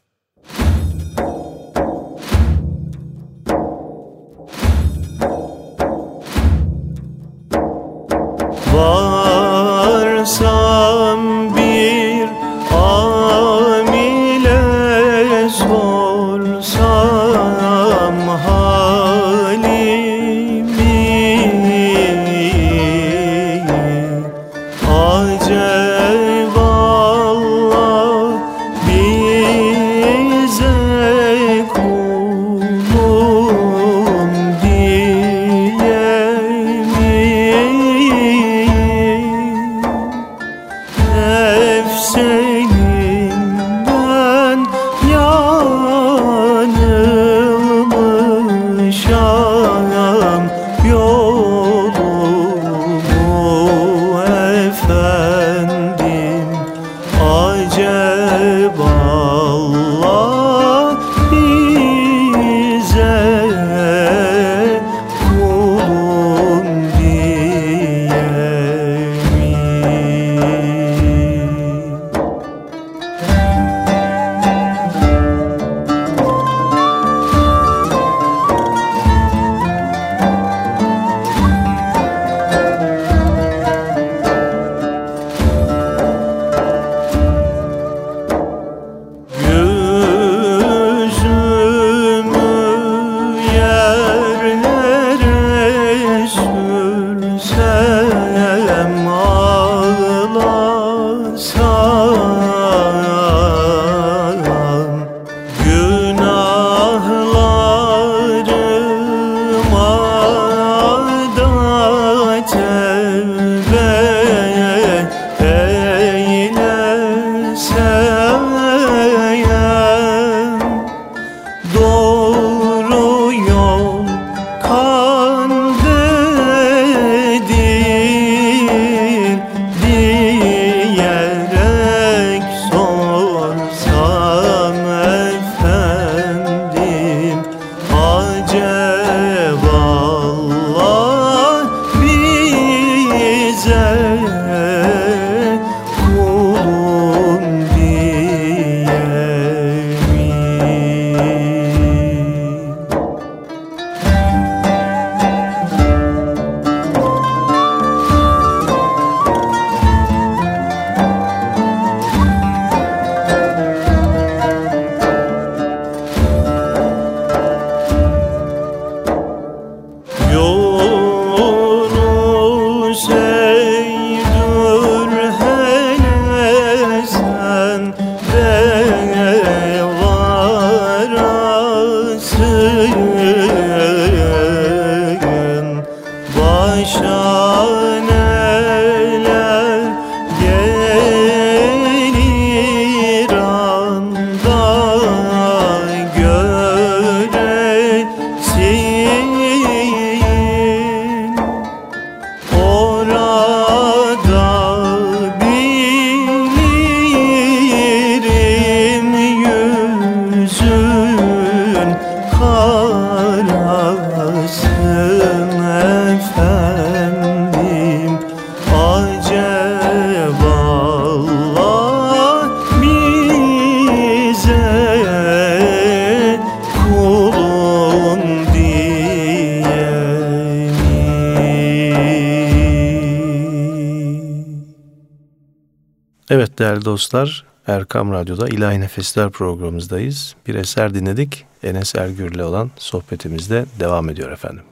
Değerli 236.80 236.86
dostlar 236.86 237.46
Erkam 237.68 238.12
Radyo'da 238.12 238.48
İlahi 238.48 238.80
Nefesler 238.80 239.30
programımızdayız. 239.30 240.36
Bir 240.48 240.56
eser 240.56 240.94
dinledik. 240.94 241.46
Enes 241.64 241.96
Ergür'le 241.96 242.40
olan 242.44 242.72
sohbetimizde 242.78 243.66
devam 243.80 244.10
ediyor 244.10 244.32
efendim. 244.32 244.64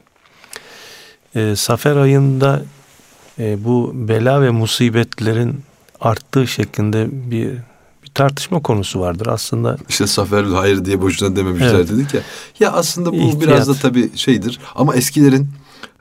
Ee, 1.36 1.56
Safer 1.56 1.96
ayında 1.96 2.62
e, 3.39 3.63
bu 3.63 3.91
bela 3.93 4.41
ve 4.41 4.50
musibetlerin 4.50 5.63
arttığı 6.02 6.48
şeklinde 6.48 7.08
bir, 7.12 7.52
bir 8.04 8.10
tartışma 8.13 8.62
konusu 8.62 9.00
vardır. 9.00 9.28
Aslında 9.28 9.78
İşte 9.89 10.08
Saferül 10.08 10.54
Hayır 10.54 10.86
diye 10.86 11.02
boşuna 11.02 11.36
dememişler 11.36 11.74
Evet. 11.76 11.89
dedik 11.89 12.13
ya. 12.13 12.22
Ya 12.60 12.72
aslında 12.72 13.12
bu 13.12 13.15
İhtiyat. 13.15 13.41
biraz 13.41 13.67
da 13.67 13.74
tabii 13.74 14.17
şeydir. 14.17 14.60
Ama 14.76 14.96
eskilerin 14.96 15.50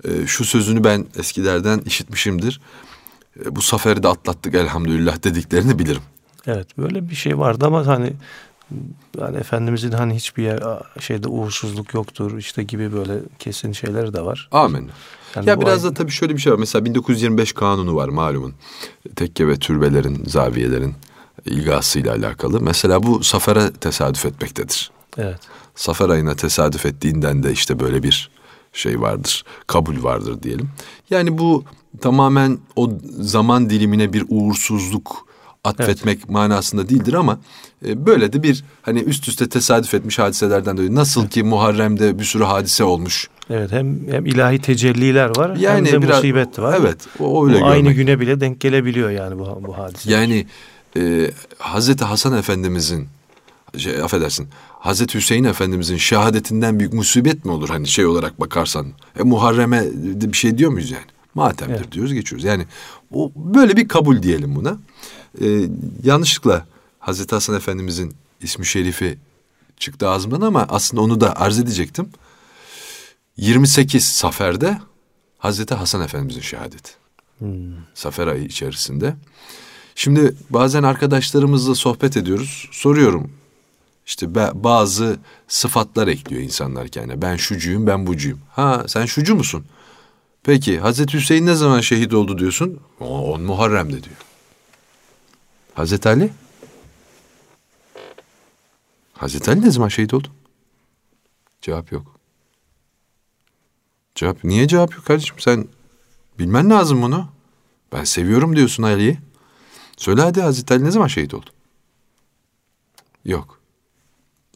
e, 0.04 0.26
şu 0.26 0.44
sözünü 0.44 0.84
ben 0.84 1.06
eskilerden 1.18 1.78
işitmişimdir. 1.86 2.60
E, 3.44 3.56
bu 3.56 3.62
seferi 3.62 4.02
de 4.02 4.08
atlattık 4.08 4.54
elhamdülillah 4.54 5.22
dediklerini 5.24 5.78
bilirim. 5.78 6.02
evet 6.46 6.78
böyle 6.78 7.08
bir 7.10 7.14
şey 7.14 7.38
vardı 7.38 7.66
ama 7.66 7.86
hani 7.86 8.12
yani 9.20 9.36
Efendimizin 9.36 9.92
hani 9.92 10.14
hiçbir 10.14 10.42
yer, 10.42 10.62
şeyde 11.00 11.28
uğursuzluk 11.28 11.94
yoktur 11.94 12.38
işte 12.38 12.62
gibi 12.62 12.92
böyle 12.92 13.12
kesin 13.38 13.72
şeyleri 13.72 14.14
de 14.14 14.24
var. 14.24 14.48
Amin. 14.52 14.90
Yani 15.36 15.48
ya 15.48 15.60
biraz 15.60 15.84
ay- 15.84 15.90
da 15.90 15.94
tabii 15.94 16.10
şöyle 16.10 16.34
bir 16.34 16.40
şey 16.40 16.52
var. 16.52 16.58
Mesela 16.58 16.84
1925 16.84 17.52
kanunu 17.52 17.96
var 17.96 18.08
malumun. 18.08 18.54
Tekke 19.16 19.48
ve 19.48 19.56
türbelerin, 19.56 20.24
zaviyelerin 20.26 20.94
ilgasıyla 21.44 22.12
alakalı. 22.14 22.60
Mesela 22.60 23.02
bu 23.02 23.24
safere 23.24 23.72
tesadüf 23.72 24.26
etmektedir. 24.26 24.90
Evet. 25.18 25.40
Safer 25.74 26.08
ayına 26.08 26.34
tesadüf 26.34 26.86
ettiğinden 26.86 27.42
de 27.42 27.52
işte 27.52 27.80
böyle 27.80 28.02
bir 28.02 28.30
şey 28.72 29.00
vardır. 29.00 29.44
Kabul 29.66 30.02
vardır 30.02 30.42
diyelim. 30.42 30.70
Yani 31.10 31.38
bu 31.38 31.64
tamamen 32.00 32.58
o 32.76 32.90
zaman 33.20 33.70
dilimine 33.70 34.12
bir 34.12 34.24
uğursuzluk 34.28 35.26
atfetmek 35.64 36.28
manasında 36.28 36.88
değildir 36.88 37.14
ama 37.14 37.38
e, 37.86 38.06
böyle 38.06 38.32
de 38.32 38.42
bir 38.42 38.64
hani 38.82 39.00
üst 39.00 39.28
üste 39.28 39.48
tesadüf 39.48 39.94
etmiş 39.94 40.18
hadiselerden 40.18 40.76
dolayı. 40.76 40.94
Nasıl 40.94 41.28
ki 41.28 41.42
Muharrem'de 41.42 42.18
bir 42.18 42.24
sürü 42.24 42.44
hadise 42.44 42.84
olmuş. 42.84 43.28
Evet 43.50 43.72
hem 43.72 44.08
hem 44.10 44.26
ilahi 44.26 44.58
tecelliler 44.58 45.36
var 45.36 45.56
Yani 45.56 45.88
hem 45.88 46.02
de 46.02 46.02
biraz 46.02 46.16
musibet 46.16 46.58
var. 46.58 46.76
Evet, 46.80 46.98
o 47.20 47.24
Bu 47.24 47.48
öyle 47.48 47.64
aynı 47.64 47.82
görmek. 47.82 47.96
güne 47.96 48.20
bile 48.20 48.40
denk 48.40 48.60
gelebiliyor 48.60 49.10
yani 49.10 49.38
bu 49.38 49.62
bu 49.66 49.78
hadise. 49.78 50.12
Yani 50.12 50.46
e, 50.96 51.30
Hazreti 51.58 52.04
Hasan 52.04 52.38
Efendimizin 52.38 53.08
şey, 53.76 54.02
affedersin 54.02 54.48
Hazreti 54.78 55.18
Hüseyin 55.18 55.44
Efendimizin 55.44 55.96
şehadetinden 55.96 56.78
büyük 56.78 56.92
musibet 56.92 57.44
mi 57.44 57.50
olur 57.52 57.68
hani 57.68 57.88
şey 57.88 58.06
olarak 58.06 58.40
bakarsan 58.40 58.86
e, 59.18 59.22
Muharrem'e 59.22 59.84
bir 60.04 60.36
şey 60.36 60.58
diyor 60.58 60.70
muyuz 60.70 60.90
yani 60.90 61.04
matemdir 61.36 61.74
Evet. 61.80 61.92
diyoruz 61.92 62.12
geçiyoruz 62.12 62.44
yani 62.44 62.66
o 63.12 63.32
böyle 63.36 63.76
bir 63.76 63.88
kabul 63.88 64.22
diyelim 64.22 64.56
buna 64.56 64.78
E, 65.44 65.68
yanlışlıkla 66.04 66.66
Hazreti 66.98 67.34
Hasan 67.34 67.56
Efendimizin 67.56 68.14
ismi 68.42 68.66
şerifi 68.66 69.18
çıktı 69.76 70.08
ağzımdan 70.08 70.40
ama 70.40 70.66
aslında 70.68 71.00
onu 71.02 71.20
da 71.20 71.36
arz 71.40 71.58
edecektim 71.58 72.08
28 73.36 74.04
Safer'de 74.04 74.78
Hazreti 75.38 75.74
Hasan 75.74 76.02
Efendimizin 76.02 76.40
şehadeti 76.40 76.90
Safer 77.94 78.26
ayı 78.26 78.44
içerisinde. 78.44 79.14
Şimdi 79.94 80.34
bazen 80.50 80.82
arkadaşlarımızla 80.82 81.74
sohbet 81.74 82.16
ediyoruz. 82.16 82.68
Soruyorum. 82.72 83.30
İşte 84.06 84.34
bazı 84.64 85.16
sıfatlar 85.48 86.08
ekliyor 86.08 86.42
insanlar 86.42 86.88
kendine. 86.88 87.22
Ben 87.22 87.36
şucuyum, 87.36 87.86
ben 87.86 88.06
bucuyum. 88.06 88.38
Ha 88.50 88.84
sen 88.88 89.06
şucu 89.06 89.34
musun? 89.34 89.64
Peki 90.46 90.80
Hazreti 90.80 91.14
Hüseyin 91.18 91.46
ne 91.46 91.54
zaman 91.54 91.80
şehit 91.80 92.14
oldu 92.14 92.38
diyorsun? 92.38 92.80
O, 93.00 93.32
on 93.32 93.42
Muharrem'de 93.42 94.02
diyor. 94.02 94.16
Hazreti 95.74 96.08
Ali? 96.08 96.32
Hazreti 99.12 99.50
Ali 99.50 99.60
ne 99.60 99.70
zaman 99.70 99.88
şehit 99.88 100.14
oldu? 100.14 100.28
Cevap 101.62 101.92
yok. 101.92 102.20
Cevap 104.14 104.44
niye 104.44 104.68
cevap 104.68 104.94
yok 104.94 105.04
kardeşim? 105.04 105.36
Sen 105.38 105.68
bilmen 106.38 106.70
lazım 106.70 107.02
bunu. 107.02 107.28
Ben 107.92 108.04
seviyorum 108.04 108.56
diyorsun 108.56 108.82
Ali'yi. 108.82 109.18
Söyle 109.96 110.22
hadi 110.22 110.40
Hazreti 110.40 110.74
Ali 110.74 110.84
ne 110.84 110.90
zaman 110.90 111.06
şehit 111.06 111.34
oldu? 111.34 111.50
Yok. 113.24 113.60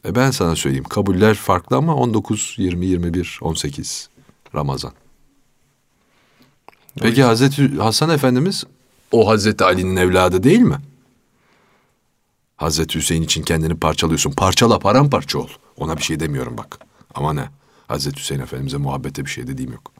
E 0.04 0.14
ben 0.14 0.30
sana 0.30 0.56
söyleyeyim. 0.56 0.84
Kabuller 0.84 1.34
farklı 1.34 1.76
ama 1.76 1.96
19, 1.96 2.54
20, 2.58 2.86
21, 2.86 3.38
18 3.42 4.08
Ramazan. 4.54 4.92
Peki 6.98 7.22
Hazreti 7.22 7.76
Hasan 7.76 8.10
Efendimiz 8.10 8.64
o 9.12 9.28
Hazreti 9.28 9.64
Ali'nin 9.64 9.96
evladı 9.96 10.42
değil 10.42 10.60
mi? 10.60 10.78
Hazreti 12.56 12.98
Hüseyin 12.98 13.22
için 13.22 13.42
kendini 13.42 13.76
parçalıyorsun. 13.76 14.30
Parçala 14.30 14.78
paramparça 14.78 15.38
ol. 15.38 15.48
Ona 15.76 15.96
bir 15.96 16.02
şey 16.02 16.20
demiyorum 16.20 16.58
bak. 16.58 16.78
Ama 17.14 17.32
ne? 17.32 17.48
Hazreti 17.88 18.20
Hüseyin 18.20 18.40
Efendimiz'e 18.40 18.76
muhabbete 18.76 19.24
bir 19.24 19.30
şey 19.30 19.46
dediğim 19.46 19.72
yok. 19.72 19.92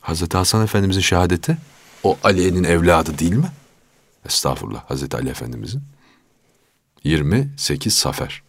Hazreti 0.00 0.36
Hasan 0.36 0.64
Efendimiz'in 0.64 1.00
şehadeti 1.00 1.56
o 2.02 2.18
Ali'nin 2.24 2.64
evladı 2.64 3.18
değil 3.18 3.32
mi? 3.34 3.52
Estağfurullah 4.26 4.90
Hazreti 4.90 5.16
Ali 5.16 5.28
Efendimiz'in. 5.28 5.82
28 7.04 7.94
Safer. 7.94 8.42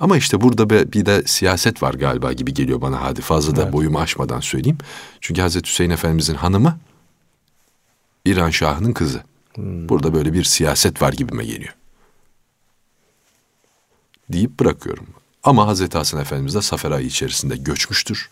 Ama 0.00 0.16
işte 0.16 0.40
burada 0.40 0.70
bir 0.70 1.06
de 1.06 1.22
siyaset 1.26 1.82
var 1.82 1.94
galiba 1.94 2.32
gibi 2.32 2.54
geliyor 2.54 2.80
bana 2.80 3.02
hadi 3.02 3.20
fazla 3.20 3.56
da 3.56 3.62
Evet. 3.62 3.72
boyumu 3.72 3.98
aşmadan 4.00 4.40
söyleyeyim. 4.40 4.78
Çünkü 5.20 5.40
Hazreti 5.40 5.68
Hüseyin 5.70 5.90
Efendimiz'in 5.90 6.34
hanımı 6.34 6.78
İran 8.24 8.50
Şahı'nın 8.50 8.92
kızı. 8.92 9.22
Burada 9.56 10.14
böyle 10.14 10.32
bir 10.32 10.44
siyaset 10.44 11.02
var 11.02 11.12
gibime 11.12 11.44
geliyor. 11.44 11.74
Deyip 14.32 14.60
bırakıyorum. 14.60 15.06
Ama 15.42 15.66
Hazreti 15.66 15.98
Hasan 15.98 16.20
Efendimiz 16.20 16.54
de 16.54 16.62
Safer 16.62 16.90
ayı 16.90 17.06
içerisinde 17.06 17.56
göçmüştür. 17.56 18.30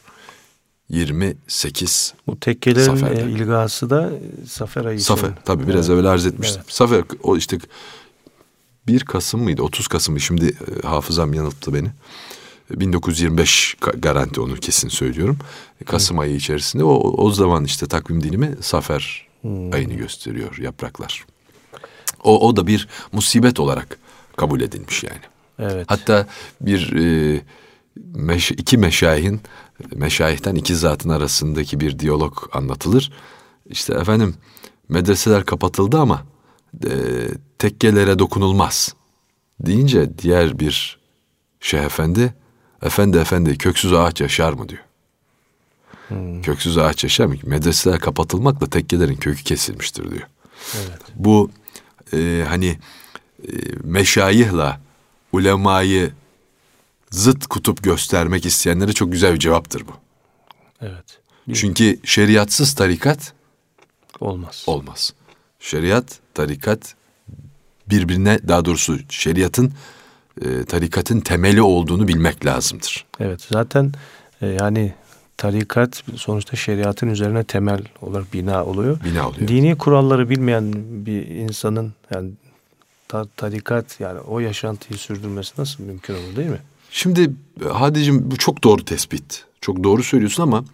28 0.89 2.15
Bu 2.27 2.41
tekkelerin 2.41 2.85
Safer'de. 2.97 3.23
ilgası 3.31 3.91
da 3.91 4.11
Safer 4.49 4.85
ayı. 4.85 5.01
Safer 5.01 5.31
tabii 5.45 5.67
biraz 5.69 5.91
Evet. 5.91 6.01
evvel 6.01 6.11
arz 6.11 6.27
etmiştim. 6.27 6.61
Evet. 6.65 6.75
Safer 6.75 7.05
o 7.23 7.37
işte 7.37 7.59
1 8.87 9.01
Kasım 9.05 9.43
mıydı 9.43 9.63
30 9.63 9.89
Kasım 9.89 10.15
mıydı? 10.15 10.25
şimdi 10.25 10.47
e, 10.85 10.87
hafızam 10.87 11.35
yanılttı 11.35 11.75
beni. 11.75 11.89
E, 12.75 12.81
1925 12.81 13.77
ka- 13.81 14.01
garanti 14.01 14.41
onu 14.41 14.55
kesin 14.55 14.89
söylüyorum. 14.89 15.39
E, 15.81 15.85
Kasım 15.85 16.19
ayı 16.19 16.35
içerisinde 16.35 16.85
o, 16.85 16.95
o 17.25 17.31
zaman 17.33 17.65
işte 17.65 17.87
takvim 17.87 18.23
dilimi 18.23 18.55
Safer 18.61 19.27
ayını 19.73 19.95
gösteriyor 19.95 20.59
yapraklar. 20.59 21.25
O, 22.25 22.49
o 22.49 22.57
da 22.57 22.67
bir 22.67 22.89
musibet 23.13 23.61
olarak 23.61 23.99
kabul 24.37 24.61
edilmiş 24.61 25.05
yani. 25.05 25.21
Evet. 25.59 25.85
Hatta 25.89 26.27
bir 26.61 26.93
e, 26.97 27.41
meş, 28.15 28.51
iki 28.51 28.79
meşayihin 28.79 29.41
meşayihten 29.95 30.55
iki 30.55 30.77
zatın 30.77 31.09
arasındaki 31.09 31.81
bir 31.81 31.99
diyalog 31.99 32.49
anlatılır. 32.53 33.13
İşte 33.67 33.95
efendim 33.95 34.35
medreseler 34.89 35.45
kapatıldı 35.45 35.99
ama 35.99 36.23
e, 36.87 36.91
tekkelere 37.59 38.19
dokunulmaz 38.19 38.95
deyince 39.61 40.19
diğer 40.19 40.59
bir 40.59 40.99
şeyh 41.61 41.83
efendi 41.83 42.35
efendi 42.83 43.19
efendi 43.19 43.59
köksüz 43.59 43.93
ağaç 43.93 44.21
yaşar 44.21 44.53
mı 44.53 44.69
diyor. 44.69 44.83
Köksüz 46.43 46.79
ağaç 46.79 47.05
yaşar 47.05 47.27
mı? 47.27 47.35
Medreseler 47.43 48.01
kapatılmakla 48.01 48.67
tekkelerin 48.71 49.17
kökü 49.17 49.45
kesilmiştir 49.45 50.11
diyor. 50.11 50.27
Evet. 50.75 51.01
Bu 51.15 51.51
e, 52.13 52.45
hani 52.49 52.79
e, 53.43 53.53
meşayihla 53.85 54.81
ulemayı 55.33 56.13
zıt 57.11 57.47
kutup 57.47 57.83
göstermek 57.83 58.47
isteyenlere 58.47 58.93
çok 58.93 59.13
güzel 59.13 59.35
bir 59.35 59.39
cevaptır 59.39 59.87
bu. 59.87 59.93
Evet. 60.81 61.21
Çünkü 61.55 62.01
şeriatsız 62.05 62.75
tarikat 62.75 63.33
Olmaz. 64.21 64.65
olmaz. 64.67 65.13
Şeriat, 65.61 66.19
tarikat 66.35 66.95
birbirine 67.91 68.39
daha 68.49 68.65
doğrusu 68.65 68.99
şeriatın 69.09 69.73
e, 70.45 70.65
tarikatın 70.65 71.21
temeli 71.21 71.63
olduğunu 71.63 72.09
bilmek 72.09 72.47
lazımdır. 72.47 73.07
Evet. 73.21 73.47
Zaten 73.53 73.93
e, 74.43 74.47
yani 74.47 74.95
tarikat 75.37 76.03
sonuçta 76.17 76.57
şeriatın 76.57 77.09
üzerine 77.09 77.45
temel 77.45 77.81
olarak 78.03 78.33
bina 78.33 78.65
oluyor. 78.65 78.99
Bina 79.05 79.29
oluyor. 79.29 79.49
Dini 79.49 79.79
kuralları 79.79 80.31
bilmeyen 80.31 80.73
bir 81.07 81.27
insanın 81.27 81.93
yani 82.15 82.31
ta- 83.09 83.27
tarikat 83.37 84.01
yani 84.01 84.21
o 84.21 84.41
yaşantıyı 84.41 84.99
sürdürmesi 84.99 85.53
nasıl 85.59 85.85
mümkün 85.85 86.15
olur 86.15 86.37
değil 86.37 86.49
mi? 86.51 86.61
Şimdi 86.91 87.31
Hadicim 87.73 88.31
bu 88.31 88.37
çok 88.37 88.65
doğru 88.65 88.85
tespit. 88.85 89.45
Çok 89.61 89.85
doğru 89.85 90.03
söylüyorsun 90.03 90.43
ama 90.43 90.65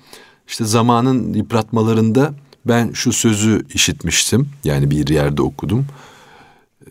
işte 0.48 0.64
zamanın 0.64 1.34
yıpratmalarında 1.34 2.34
ben 2.68 2.92
şu 2.92 3.12
sözü 3.12 3.66
işitmiştim. 3.74 4.48
Yani 4.64 4.90
bir 4.90 5.08
yerde 5.08 5.42
okudum. 5.42 5.86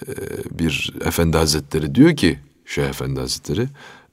Ee, 0.07 0.13
bir 0.59 0.93
efendi 1.05 1.37
hazretleri 1.37 1.95
diyor 1.95 2.15
ki 2.15 2.39
Şeyh 2.65 2.85
Efendi 2.89 3.19
Hazretleri 3.19 3.67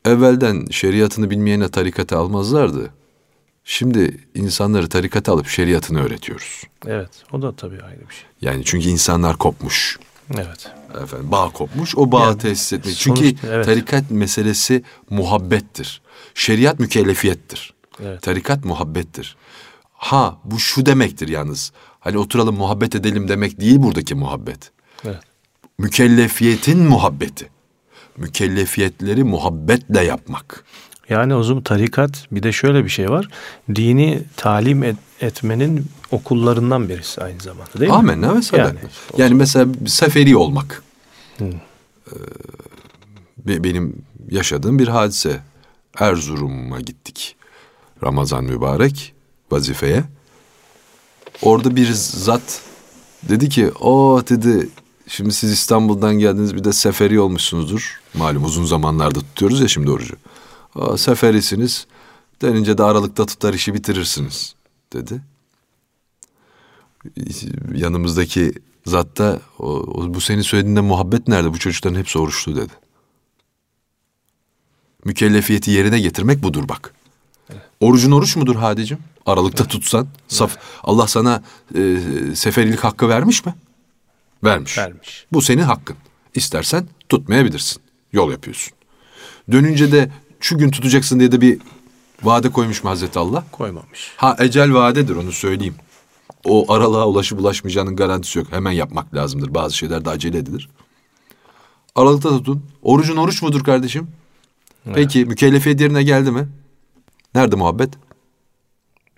evvelden 0.05 0.66
şeriatını 0.70 1.31
bilmeyene 1.31 1.68
tarikata 1.68 2.18
almazlardı. 2.18 2.90
Şimdi 3.64 4.16
insanları 4.35 4.88
tarikata 4.88 5.33
alıp 5.33 5.48
şeriatını 5.48 6.05
öğretiyoruz. 6.05 6.62
Evet. 6.87 7.11
O 7.33 7.42
da 7.42 7.57
tabii 7.57 7.83
ayrı 7.83 8.01
bir 8.09 8.14
şey. 8.14 8.25
Yani 8.40 8.62
çünkü 8.64 8.88
insanlar 8.88 9.37
kopmuş. 9.37 9.98
Evet. 10.35 10.70
Efendim 11.03 11.31
bağ 11.31 11.48
kopmuş. 11.51 11.96
O 11.96 12.12
bağı 12.12 12.27
Yani 12.27 12.38
tesis 12.38 12.72
etmek. 12.72 12.94
sonuçta, 12.94 13.25
Çünkü 13.27 13.46
evet. 13.46 13.64
tarikat 13.64 14.11
meselesi 14.11 14.83
muhabbettir. 15.11 16.03
Şeriat 16.35 16.81
mükellefiyettir. 16.81 17.75
Evet. 18.05 18.22
Tarikat 18.22 18.64
muhabbettir. 18.64 19.37
Ha 20.02 20.38
bu 20.44 20.58
şu 20.58 20.86
demektir 20.86 21.28
yalnız. 21.28 21.72
Hani 22.00 22.18
oturalım 22.18 22.56
muhabbet 22.56 22.94
edelim 22.94 23.28
demek 23.28 23.60
değil 23.60 23.76
buradaki 23.82 24.14
muhabbet. 24.14 24.70
Evet. 25.04 25.20
Mükellefiyetin 25.78 26.78
muhabbeti. 26.78 27.48
Mükellefiyetleri 28.16 29.24
muhabbetle 29.24 30.04
yapmak. 30.04 30.64
Yani 31.08 31.34
o 31.34 31.42
zaman 31.42 31.62
tarikat 31.62 32.26
bir 32.32 32.42
de 32.42 32.52
şöyle 32.52 32.84
bir 32.84 32.88
şey 32.88 33.10
var. 33.10 33.28
Dini 33.74 34.22
talim 34.36 34.82
et- 34.82 34.96
etmenin 35.20 35.86
okullarından 36.10 36.88
birisi 36.88 37.20
aynı 37.22 37.40
zamanda 37.40 37.72
değil 37.80 37.90
mi? 37.90 37.96
Amenna 37.96 38.36
ve 38.36 38.42
sadaka. 38.42 38.68
Yani, 38.68 38.78
Yani, 39.18 39.34
mesela 39.34 39.66
seferi 39.86 40.36
olmak. 40.36 40.82
Hı. 41.38 41.44
Ee, 41.44 42.14
be- 43.38 43.64
benim 43.64 44.02
yaşadığım 44.30 44.78
bir 44.78 44.88
hadise. 44.88 45.40
Erzurum'a 45.98 46.80
gittik. 46.80 47.36
Ramazan 48.02 48.44
mübarek 48.44 49.14
vazifeye. 49.52 50.04
Orada 51.42 51.76
bir 51.76 51.92
zat 51.92 52.60
dedi 53.28 53.48
ki 53.48 53.70
o 53.80 54.22
dedi 54.28 54.68
şimdi 55.08 55.32
siz 55.34 55.50
İstanbul'dan 55.50 56.14
geldiniz 56.18 56.54
bir 56.54 56.64
de 56.64 56.72
seferi 56.72 57.20
olmuşsunuzdur. 57.20 58.00
Malum 58.14 58.44
uzun 58.44 58.64
zamanlarda 58.64 59.20
tutuyoruz 59.20 59.60
ya 59.60 59.68
şimdi 59.68 59.90
orucu. 59.90 60.14
O, 60.74 60.96
seferisiniz 60.96 61.86
denince 62.42 62.78
de 62.78 62.82
aralıkta 62.82 63.26
tutar 63.26 63.54
işi 63.54 63.74
bitirirsiniz 63.74 64.54
dedi 64.92 65.20
yanımızdaki 67.74 68.52
zatta 68.86 69.40
o, 69.58 69.66
o- 69.66 70.14
bu 70.14 70.20
senin 70.20 70.42
söylediğinde 70.42 70.80
muhabbet 70.80 71.28
nerede? 71.28 71.52
Bu 71.52 71.58
çocukların 71.58 71.98
hepsi 71.98 72.18
oruçlu 72.18 72.56
dedi. 72.56 72.72
Mükellefiyeti 75.04 75.70
yerine 75.70 76.00
getirmek 76.00 76.42
budur 76.42 76.68
bak. 76.68 76.94
Orucun 77.83 78.11
oruç 78.11 78.37
mudur 78.37 78.57
Hadicim? 78.57 78.99
Aralıkta 79.27 79.64
tutsan. 79.64 80.09
Saf, 80.29 80.57
Allah 80.83 81.07
sana 81.07 81.42
e, 81.75 81.97
seferilik 82.35 82.81
hakkı 82.81 83.09
vermiş 83.09 83.47
mi? 83.47 83.55
Vermiş. 84.45 84.79
Vermiş. 84.79 85.27
Bu 85.33 85.42
senin 85.42 85.62
hakkın. 85.62 85.97
İstersen 86.35 86.87
tutmayabilirsin. 87.09 87.83
Yol 88.12 88.31
yapıyorsun. 88.31 88.73
Dönünce 89.53 89.92
de 89.92 90.11
şu 90.40 90.59
gün 90.59 90.71
tutacaksın 90.71 91.21
diye 91.21 91.33
de 91.33 91.40
bir 91.40 91.59
vade 92.23 92.51
koymuş 92.51 92.85
mu 92.85 92.90
Hazreti 92.90 93.18
Allah? 93.18 93.45
Koymamış. 93.53 94.12
Ha 94.16 94.37
ecel 94.38 94.75
vadedir 94.75 95.16
onu 95.16 95.33
söyleyeyim. 95.33 95.75
O 96.45 96.73
aralığa 96.73 97.07
ulaşıp 97.07 97.40
ulaşmayacağının 97.40 97.97
garantisi 97.97 98.38
yok. 98.38 98.49
Hemen 98.51 98.73
yapmak 98.73 99.14
lazımdır. 99.14 99.55
Bazı 99.55 99.77
şeyler 99.77 100.05
de 100.05 100.11
acele 100.11 100.38
edilir. 100.38 100.68
Aralıkta 101.95 102.29
tutun. 102.29 102.64
Orucun 102.83 103.16
oruç 103.16 103.42
mudur 103.42 103.64
kardeşim? 103.64 104.09
Peki 104.95 105.25
mükellefiyet 105.25 105.81
yerine 105.81 106.03
geldi 106.03 106.31
mi? 106.31 106.49
Nerede 107.35 107.57
muhabbet? 107.57 107.95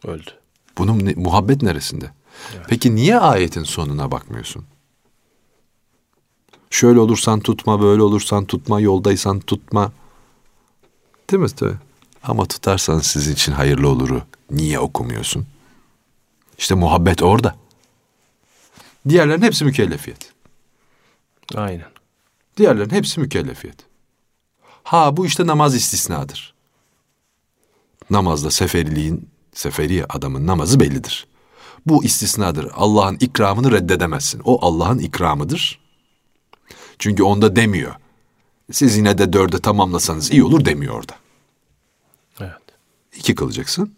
Öldü. 0.05 0.31
Bunun 0.79 1.07
ne- 1.07 1.15
muhabbet 1.17 1.63
neresinde? 1.63 2.11
Peki 2.69 2.95
niye 2.95 3.19
ayetin 3.19 3.63
sonuna 3.63 4.11
bakmıyorsun? 4.11 4.65
Şöyle 6.71 7.01
olursan 7.01 7.41
tutma, 7.41 7.83
böyle 7.83 8.03
olursan 8.03 8.45
tutma, 8.45 8.81
yoldaysan 8.81 9.41
tutma. 9.41 9.93
Değil 11.31 11.43
mi? 11.43 11.49
Tabii. 11.49 11.77
Ama 12.23 12.47
tutarsan 12.47 12.99
sizin 12.99 13.33
için 13.33 13.53
hayırlı 13.53 13.89
oluru 13.89 14.23
niye 14.51 14.79
okumuyorsun? 14.79 15.47
İşte 16.59 16.75
muhabbet 16.75 17.23
orada. 17.23 17.57
Diğerlerin 19.09 19.43
hepsi 19.43 19.65
mükellefiyet. 19.65 20.33
Aynen. 21.55 21.89
Diğerlerin 22.57 22.91
hepsi 22.91 23.21
mükellefiyet. 23.21 23.77
Ha 24.83 25.17
bu 25.17 25.27
işte 25.27 25.47
namaz 25.47 25.75
istisnadır. 25.75 26.54
Namazda 28.11 28.51
seferiliğin, 28.51 29.29
seferi 29.53 30.07
adamın 30.09 30.47
namazı 30.47 30.81
bellidir. 30.81 31.27
Bu 31.87 32.05
istisnadır. 32.05 32.71
Allah'ın 32.75 33.17
ikramını 33.21 33.73
reddedemezsin. 33.73 34.43
O 34.45 34.67
Allah'ın 34.67 34.99
ikramıdır. 34.99 35.81
Çünkü 36.99 37.23
onda 37.23 37.57
demiyor. 37.57 37.95
Siz 38.73 38.97
yine 38.97 39.19
de 39.19 39.33
dörde 39.33 39.59
tamamlasanız 39.59 40.33
iyi 40.33 40.45
olur 40.45 40.65
demiyor 40.65 40.95
orada. 40.95 41.13
Evet. 42.41 42.63
İki 43.17 43.35
kılacaksın. 43.35 43.95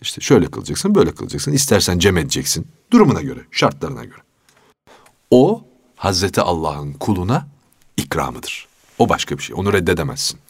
İşte 0.00 0.20
şöyle 0.20 0.46
kılacaksın, 0.46 0.94
böyle 0.94 1.14
kılacaksın. 1.14 1.52
İstersen 1.52 1.98
cem 1.98 2.16
edeceksin. 2.16 2.66
Durumuna 2.90 3.22
göre, 3.22 3.40
şartlarına 3.50 4.04
göre. 4.04 4.20
O 5.30 5.64
Hazreti 5.96 6.40
Allah'ın 6.40 6.92
kuluna 6.92 7.46
ikramıdır. 7.96 8.68
O 8.98 9.08
başka 9.08 9.38
bir 9.38 9.42
şey. 9.42 9.56
Onu 9.56 9.72
reddedemezsin. 9.72 10.40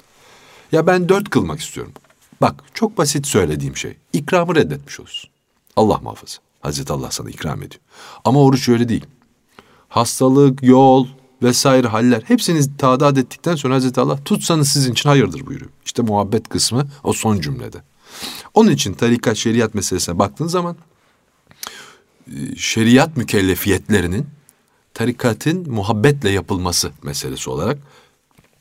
Ya 0.75 0.87
ben 0.87 1.09
dört 1.09 1.31
kılmak 1.31 1.61
istiyorum. 1.61 1.93
Bak 2.41 2.55
çok 2.75 2.99
basit 2.99 3.27
söylediğim 3.27 3.77
şey. 3.77 3.97
İkramı 4.13 4.55
reddetmiş 4.55 5.01
olursun. 5.01 5.31
Allah 5.77 5.99
muhafaza. 6.03 6.39
Hazreti 6.61 6.93
Allah 6.93 7.11
sana 7.11 7.31
ikram 7.31 7.63
ediyor. 7.63 7.81
Ama 8.25 8.43
oruç 8.43 8.69
öyle 8.69 8.89
değil. 8.89 9.07
Hastalık, 9.89 10.63
yol 10.63 11.07
vesaire 11.43 11.89
haller 11.89 12.23
hepsini 12.23 12.77
tadat 12.77 13.19
ettikten 13.19 13.55
sonra 13.55 13.75
Hazreti 13.75 14.01
Allah 14.01 14.25
tutsanız 14.25 14.69
sizin 14.69 14.93
için 14.93 15.09
hayırdır 15.09 15.47
buyuruyor. 15.47 15.71
İşte 15.85 16.03
muhabbet 16.03 16.49
kısmı 16.49 16.87
o 17.05 17.13
son 17.13 17.41
cümlede. 17.41 17.83
Onun 18.55 18.71
için 18.71 18.95
tarikat 18.95 19.37
şeriat 19.37 19.75
meselesine 19.75 20.19
baktığın 20.19 20.47
zaman 20.49 20.77
e, 22.27 22.57
şeriat 22.57 23.17
mükellefiyetlerinin 23.17 24.27
tarikatın 24.95 25.71
muhabbetle 25.71 26.31
yapılması 26.31 26.93
meselesi 27.03 27.51
olarak 27.51 27.79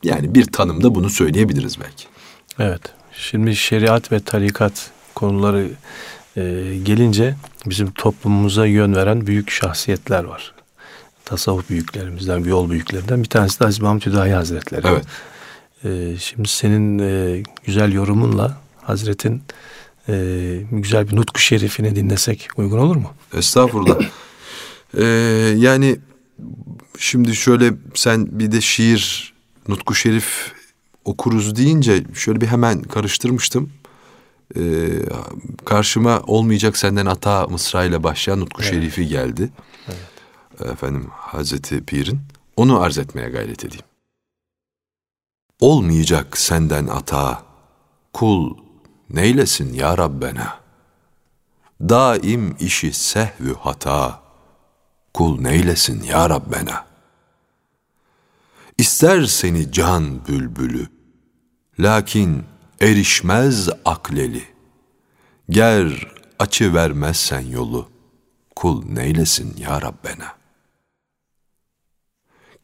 yani 0.04 0.36
bir 0.36 0.46
tanımda 0.46 0.96
bunu 0.96 1.10
söyleyebiliriz 1.10 1.80
belki. 1.80 2.06
Evet. 2.60 2.82
Şimdi 3.13 3.56
şeriat 3.56 4.12
ve 4.12 4.20
tarikat 4.20 4.92
konuları 5.16 5.70
e, 6.38 6.42
gelince 6.84 7.36
bizim 7.66 7.92
toplumumuza 7.92 8.66
yön 8.66 8.96
veren 8.96 9.28
büyük 9.28 9.52
şahsiyetler 9.52 10.24
var. 10.24 10.54
Tasavvuf 11.26 11.70
büyüklerimizden, 11.70 12.39
yol 12.39 12.70
büyüklerinden 12.70 13.24
bir 13.24 13.30
tanesi 13.30 13.60
de 13.60 13.66
Aziz 13.66 13.82
Mahmut 13.82 14.06
Hüdayi 14.06 14.34
Hazretleri. 14.34 14.88
Evet. 14.88 15.06
E, 15.86 16.18
şimdi 16.18 16.48
senin 16.48 17.00
e, 17.00 17.44
güzel 17.66 17.92
yorumunla 17.92 18.58
Hazretin 18.82 19.42
e, 20.10 20.16
güzel 20.72 21.10
bir 21.10 21.16
nutku 21.16 21.39
şerifini 21.39 21.96
dinlesek 21.96 22.50
uygun 22.58 22.78
olur 22.78 22.96
mu? 22.96 23.13
Estağfurullah. 23.34 24.00
Ee, 24.98 25.04
yani 25.58 26.00
şimdi 26.98 27.36
şöyle 27.36 27.74
sen 27.94 28.39
bir 28.39 28.52
de 28.52 28.62
şiir, 28.62 29.33
Nutku 29.67 29.95
Şerif 29.95 30.54
okuruz 31.06 31.56
deyince 31.56 32.04
şöyle 32.13 32.41
bir 32.41 32.47
hemen 32.47 32.82
karıştırmıştım. 32.82 33.73
Ee, 34.58 34.62
karşıma 35.65 36.21
olmayacak 36.28 36.78
senden 36.78 37.06
ata 37.06 37.47
Mısra 37.47 37.84
ile 37.84 38.04
başlayan 38.04 38.39
Nutku 38.39 38.63
Şerifi 38.63 39.08
geldi. 39.08 39.49
Efendim 40.60 41.08
Hazreti 41.12 41.86
Pir'in. 41.86 42.19
Onu 42.56 42.82
arz 42.82 42.97
etmeye 42.97 43.30
gayret 43.30 43.65
edeyim. 43.65 43.86
Olmayacak 45.60 46.38
senden 46.38 46.88
ata, 46.88 47.43
kul 48.13 48.58
neylesin 49.10 49.73
ya 49.73 49.97
Rabbena? 49.97 50.60
Daim 51.82 52.56
işi 52.60 52.93
sehvü 52.93 53.56
hata, 53.60 54.21
kul 55.13 55.41
neylesin 55.41 56.04
ya 56.04 56.30
Rabbena? 56.30 56.92
İster 58.84 59.24
seni 59.24 59.72
can 59.72 60.28
bülbülü, 60.28 60.88
lakin 61.80 62.43
erişmez 62.80 63.69
akleli. 63.86 64.43
Ger 65.50 66.08
açı 66.39 66.74
vermezsen 66.74 67.39
yolu, 67.39 67.89
kul 68.56 68.86
neylesin 68.86 69.58
ya 69.58 69.82
Rabbena? 69.82 70.36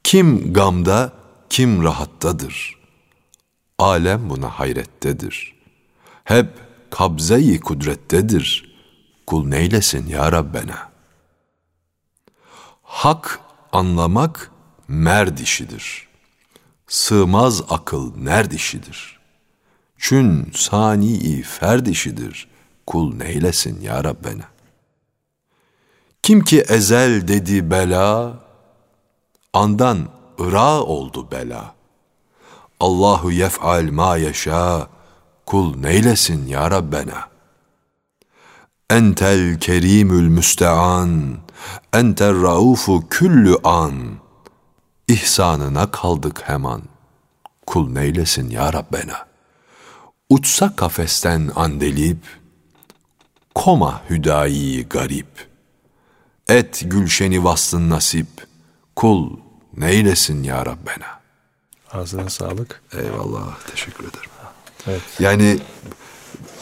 Kim 0.03 0.53
gamda, 0.53 1.13
kim 1.49 1.83
rahattadır. 1.83 2.79
Alem 3.77 4.29
buna 4.29 4.49
hayrettedir. 4.49 5.55
Hep 6.23 6.49
kabze-i 6.89 7.59
kudrettedir. 7.59 8.75
Kul 9.27 9.47
neylesin 9.47 10.07
ya 10.07 10.31
Rabbena? 10.31 10.91
Hak 12.83 13.39
anlamak 13.71 14.51
merd 14.87 15.37
işidir. 15.37 16.08
Sığmaz 16.89 17.61
akıl 17.69 18.11
nerd 18.17 18.51
işidir. 18.51 19.19
Çün 19.97 20.51
sani 20.55 21.41
ferd 21.41 21.85
işidir. 21.85 22.47
Kul 22.87 23.15
neylesin 23.15 23.81
ya 23.81 24.03
Rabbena? 24.03 24.43
Kim 26.23 26.43
ki 26.43 26.61
ezel 26.61 27.27
dedi 27.27 27.71
bela, 27.71 28.39
andan 29.53 30.09
ıra 30.39 30.81
oldu 30.81 31.27
bela. 31.31 31.75
Allahu 32.79 33.31
yef'al 33.31 33.91
ma 33.91 34.17
yeşâ, 34.17 34.87
kul 35.45 35.77
neylesin 35.77 36.47
ya 36.47 36.71
Rabbena? 36.71 37.29
Entel 38.89 39.59
kerimül 39.59 40.27
müstean, 40.27 41.37
entel 41.93 42.41
raufu 42.43 43.03
küllü 43.09 43.55
an. 43.63 43.93
İhsanına 45.09 45.91
kaldık 45.91 46.41
hemen. 46.45 46.81
Kul 47.65 47.89
neylesin 47.89 48.49
ya 48.49 48.73
Rabbena? 48.73 49.25
Uçsa 50.29 50.75
kafesten 50.75 51.51
andelip, 51.55 52.17
koma 53.55 54.01
hüdayi 54.09 54.89
garip. 54.89 55.47
Et 56.49 56.81
gülşeni 56.85 57.43
vaslın 57.43 57.89
nasip, 57.89 58.27
kul 58.95 59.37
neylesin 59.77 60.43
ya 60.43 60.65
Rabbena. 60.65 61.19
Ağzına 61.91 62.29
sağlık. 62.29 62.81
Eyvallah 62.93 63.59
teşekkür 63.71 64.03
ederim. 64.03 64.29
Evet. 64.87 65.01
Yani 65.19 65.59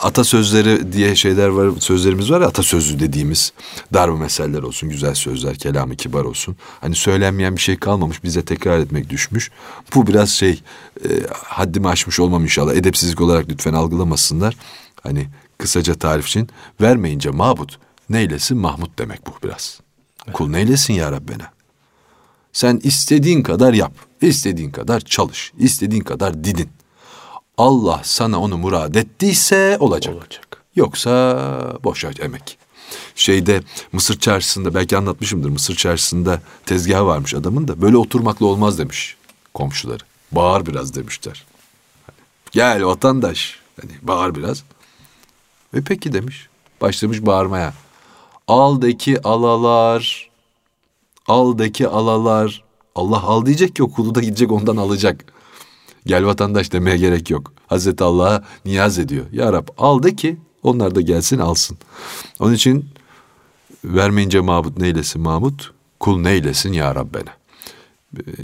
atasözleri 0.01 0.93
diye 0.93 1.15
şeyler 1.15 1.47
var, 1.47 1.71
sözlerimiz 1.79 2.31
var 2.31 2.41
ya 2.41 2.47
atasözlü 2.47 2.99
dediğimiz 2.99 3.53
darbe 3.93 4.19
meseleler 4.19 4.63
olsun, 4.63 4.89
güzel 4.89 5.13
sözler, 5.13 5.55
kelamı 5.55 5.95
kibar 5.95 6.23
olsun. 6.23 6.55
Hani 6.81 6.95
söylenmeyen 6.95 7.55
bir 7.55 7.61
şey 7.61 7.77
kalmamış, 7.77 8.23
bize 8.23 8.45
tekrar 8.45 8.79
etmek 8.79 9.09
düşmüş. 9.09 9.51
Bu 9.95 10.07
biraz 10.07 10.29
şey, 10.29 10.61
e, 11.03 11.09
haddimi 11.33 11.87
aşmış 11.87 12.19
olmam 12.19 12.43
inşallah. 12.43 12.73
Edepsizlik 12.73 13.21
olarak 13.21 13.49
lütfen 13.49 13.73
algılamasınlar. 13.73 14.55
Hani 15.03 15.27
kısaca 15.57 15.95
tarif 15.95 16.27
için 16.27 16.49
vermeyince 16.81 17.29
mabut, 17.29 17.79
neylesin 18.09 18.57
Mahmut 18.57 18.99
demek 18.99 19.27
bu 19.27 19.31
biraz. 19.43 19.79
Kul 20.33 20.49
neylesin 20.49 20.93
ya 20.93 21.11
Rabbena. 21.11 21.51
Sen 22.53 22.79
istediğin 22.83 23.43
kadar 23.43 23.73
yap, 23.73 23.93
istediğin 24.21 24.71
kadar 24.71 24.99
çalış, 24.99 25.53
istediğin 25.57 26.01
kadar 26.01 26.43
didin. 26.43 26.69
Allah 27.57 28.01
sana 28.03 28.39
onu 28.41 28.57
murad 28.57 28.95
ettiyse 28.95 29.77
olacak. 29.79 30.15
Olacak. 30.15 30.63
Yoksa 30.75 31.39
boşa 31.83 32.11
emek. 32.19 32.57
Şeyde 33.15 33.61
Mısır 33.91 34.19
çarşısında 34.19 34.73
belki 34.73 34.97
anlatmışımdır. 34.97 35.49
Mısır 35.49 35.75
çarşısında 35.75 36.41
tezgahı 36.65 37.05
varmış 37.05 37.33
adamın 37.33 37.67
da 37.67 37.81
böyle 37.81 37.97
oturmakla 37.97 38.45
olmaz 38.45 38.79
demiş 38.79 39.17
komşuları. 39.53 40.03
Bağır 40.31 40.65
biraz 40.65 40.95
demişler. 40.95 41.45
Gel 42.51 42.85
vatandaş. 42.85 43.59
Hani 43.81 43.91
bağır 44.01 44.35
biraz. 44.35 44.63
Ve 45.73 45.81
peki 45.81 46.13
demiş. 46.13 46.47
Başlamış 46.81 47.25
bağırmaya. 47.25 47.73
Aldaki 48.47 49.21
alalar. 49.21 50.29
Aldaki 51.27 51.87
alalar. 51.87 52.63
Allah 52.95 53.23
al 53.23 53.45
diyecek 53.45 53.75
ki 53.75 53.83
o 53.83 53.91
kulu 53.91 54.15
da 54.15 54.21
gidecek 54.21 54.51
ondan 54.51 54.77
alacak. 54.77 55.36
Gel 56.07 56.25
vatandaş 56.25 56.71
demeye 56.71 56.97
gerek 56.97 57.29
yok. 57.29 57.53
Hazreti 57.67 58.03
Allah'a 58.03 58.43
niyaz 58.65 58.99
ediyor. 58.99 59.25
Ya 59.31 59.53
Rab 59.53 59.67
al 59.77 60.03
de 60.03 60.15
ki 60.15 60.37
onlar 60.63 60.95
da 60.95 61.01
gelsin 61.01 61.39
alsın. 61.39 61.77
Onun 62.39 62.53
için 62.53 62.89
vermeyince 63.85 64.39
mabut 64.39 64.77
neylesin 64.77 65.21
Mahmut? 65.21 65.73
Kul 65.99 66.19
neylesin 66.19 66.73
ya 66.73 66.95
Rabbena. 66.95 67.31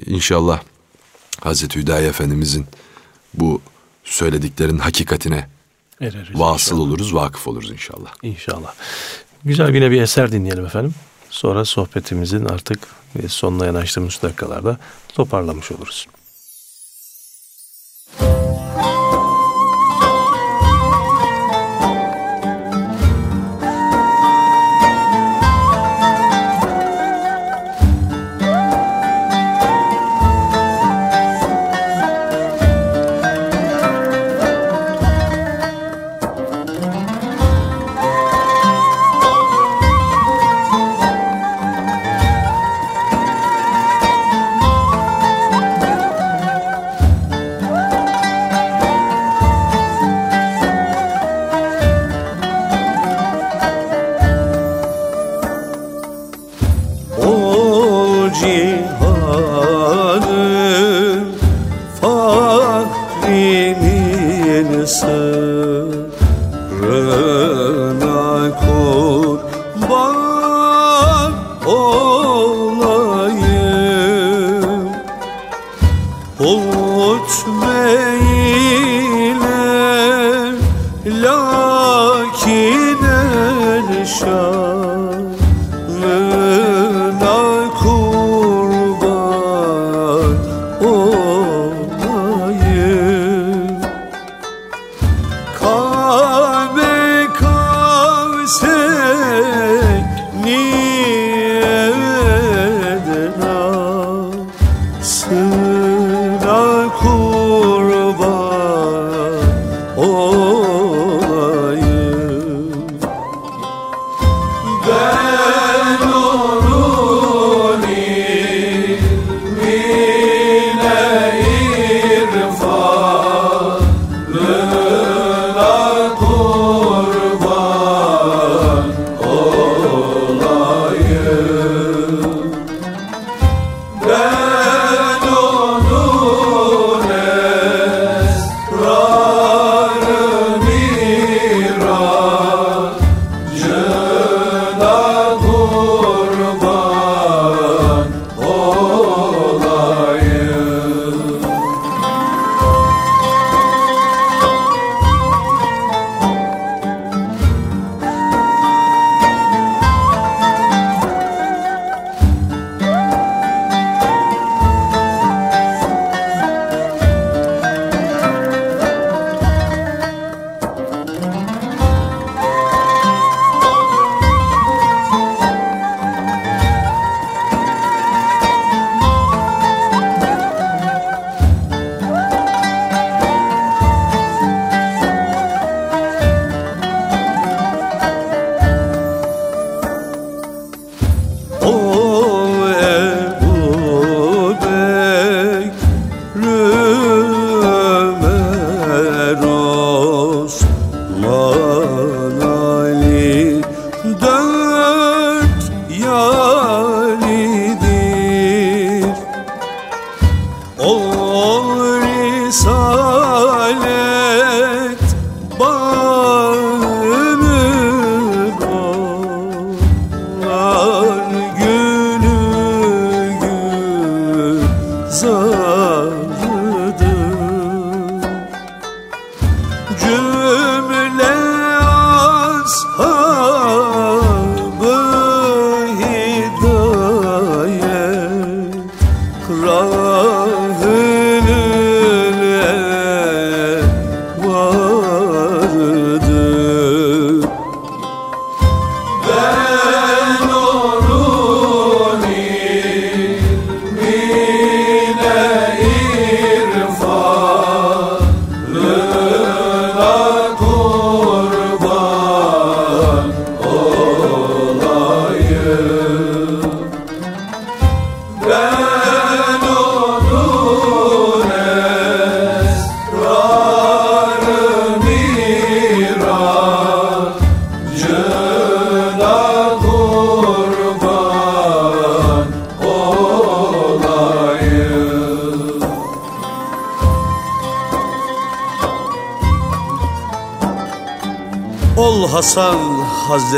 İnşallah 0.06 0.62
Hazreti 1.42 1.80
Hüdayi 1.80 2.08
Efendimizin 2.08 2.66
bu 3.34 3.62
söylediklerin 4.04 4.78
hakikatine 4.78 5.50
Ereriz 6.02 6.40
vasıl 6.40 6.76
inşallah. 6.76 6.82
oluruz, 6.82 7.16
vakıf 7.16 7.48
oluruz 7.48 7.72
inşallah. 7.72 8.14
İnşallah. 8.24 8.74
Güzel 9.46 9.76
yine 9.76 9.92
bir 9.92 10.02
eser 10.02 10.32
dinleyelim 10.32 10.66
efendim. 10.66 10.94
Sonra 11.30 11.66
sohbetimizin 11.66 12.46
artık 12.46 12.88
sonuna 13.28 13.66
yanaştığımız 13.66 14.20
dakikalarda 14.22 14.78
toparlamış 15.14 15.72
oluruz. 15.72 16.08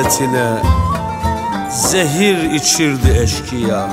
Hazretine 0.06 0.58
zehir 1.70 2.52
içirdi 2.52 3.20
eşkıya. 3.22 3.88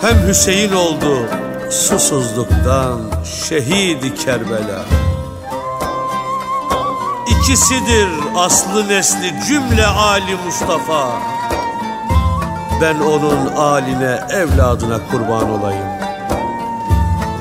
Hem 0.00 0.28
Hüseyin 0.28 0.72
oldu 0.72 1.26
susuzluktan 1.70 3.00
şehidi 3.48 4.14
Kerbela. 4.14 4.84
İkisidir 7.28 8.08
aslı 8.36 8.88
nesli 8.88 9.32
cümle 9.48 9.86
Ali 9.86 10.36
Mustafa. 10.46 11.12
Ben 12.80 13.00
onun 13.00 13.46
aline 13.56 14.20
evladına 14.30 14.98
kurban 15.10 15.50
olayım. 15.50 15.88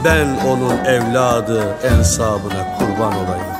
Ben 0.06 0.28
onun 0.48 0.86
evladı 0.86 1.78
ensabına 1.84 2.78
kurban 2.80 3.14
olayım. 3.16 3.51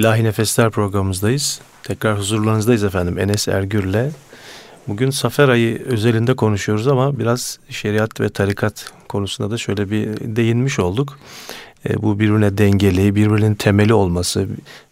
İlahi 0.00 0.24
Nefesler 0.24 0.70
programımızdayız. 0.70 1.60
Tekrar 1.82 2.18
huzurlarınızdayız 2.18 2.84
efendim 2.84 3.18
Enes 3.18 3.48
Ergür'le. 3.48 4.10
Bugün 4.88 5.10
Safer 5.10 5.48
ayı 5.48 5.84
özelinde 5.84 6.36
konuşuyoruz 6.36 6.88
ama 6.88 7.18
biraz 7.18 7.58
şeriat 7.70 8.20
ve 8.20 8.28
tarikat 8.28 8.92
konusunda 9.08 9.50
da 9.50 9.58
şöyle 9.58 9.90
bir 9.90 10.08
değinmiş 10.36 10.78
olduk. 10.78 11.18
E, 11.88 12.02
bu 12.02 12.18
birbirine 12.18 12.58
dengeli, 12.58 13.14
birbirinin 13.14 13.54
temeli 13.54 13.94
olması, 13.94 14.46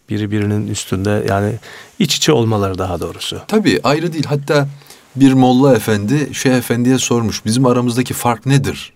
biri 0.09 0.31
birinin 0.31 0.67
üstünde 0.67 1.25
yani 1.29 1.53
iç 1.99 2.15
içe 2.15 2.31
olmaları 2.31 2.77
daha 2.77 2.99
doğrusu. 2.99 3.41
Tabii 3.47 3.79
ayrı 3.83 4.13
değil. 4.13 4.25
Hatta 4.25 4.67
bir 5.15 5.33
molla 5.33 5.75
efendi 5.75 6.29
Şeyh 6.33 6.53
Efendi'ye 6.53 6.97
sormuş 6.97 7.45
bizim 7.45 7.65
aramızdaki 7.65 8.13
fark 8.13 8.45
nedir? 8.45 8.93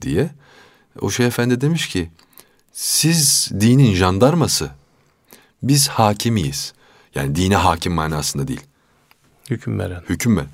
diye. 0.00 0.30
O 1.00 1.10
Şeyh 1.10 1.26
Efendi 1.26 1.60
demiş 1.60 1.88
ki 1.88 2.10
siz 2.74 3.50
dinin 3.60 3.94
jandarması 3.94 4.70
biz 5.62 5.88
hakimiyiz. 5.88 6.74
Yani 7.14 7.34
dine 7.34 7.56
hakim 7.56 7.92
manasında 7.92 8.48
değil. 8.48 8.60
Hüküm 9.50 9.78
veren. 9.78 10.02
Hüküm 10.08 10.36
ver. 10.36 10.46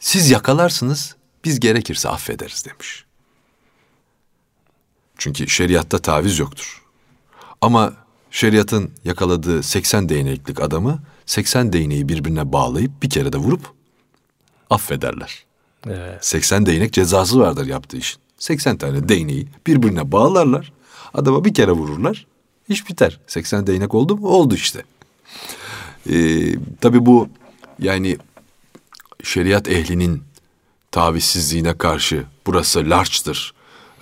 Siz 0.00 0.30
yakalarsınız 0.30 1.16
biz 1.44 1.60
gerekirse 1.60 2.08
affederiz 2.08 2.64
demiş. 2.66 3.04
Çünkü 5.18 5.48
şeriatta 5.48 5.98
taviz 5.98 6.38
yoktur. 6.38 6.82
Ama 7.60 7.92
şeriatın 8.30 8.90
yakaladığı 9.04 9.62
80 9.62 10.08
değneklik 10.08 10.60
adamı 10.60 11.02
80 11.26 11.72
değneği 11.72 12.08
birbirine 12.08 12.52
bağlayıp 12.52 13.02
bir 13.02 13.10
kere 13.10 13.32
de 13.32 13.38
vurup 13.38 13.72
affederler. 14.70 15.44
Evet. 15.86 16.26
80 16.26 16.66
değnek 16.66 16.92
cezası 16.92 17.40
vardır 17.40 17.66
yaptığı 17.66 17.96
işin. 17.96 18.20
80 18.38 18.76
tane 18.76 19.08
değneği 19.08 19.48
birbirine 19.66 20.12
bağlarlar. 20.12 20.72
Adama 21.14 21.44
bir 21.44 21.54
kere 21.54 21.70
vururlar. 21.72 22.26
İş 22.68 22.88
biter. 22.88 23.20
80 23.26 23.66
değnek 23.66 23.94
oldu 23.94 24.16
mu? 24.16 24.28
Oldu 24.28 24.54
işte. 24.54 24.82
Ee, 26.10 26.54
tabii 26.80 27.06
bu 27.06 27.28
yani 27.78 28.16
şeriat 29.24 29.68
ehlinin 29.68 30.22
tavizsizliğine 30.90 31.78
karşı 31.78 32.24
burası 32.46 32.90
larçtır. 32.90 33.54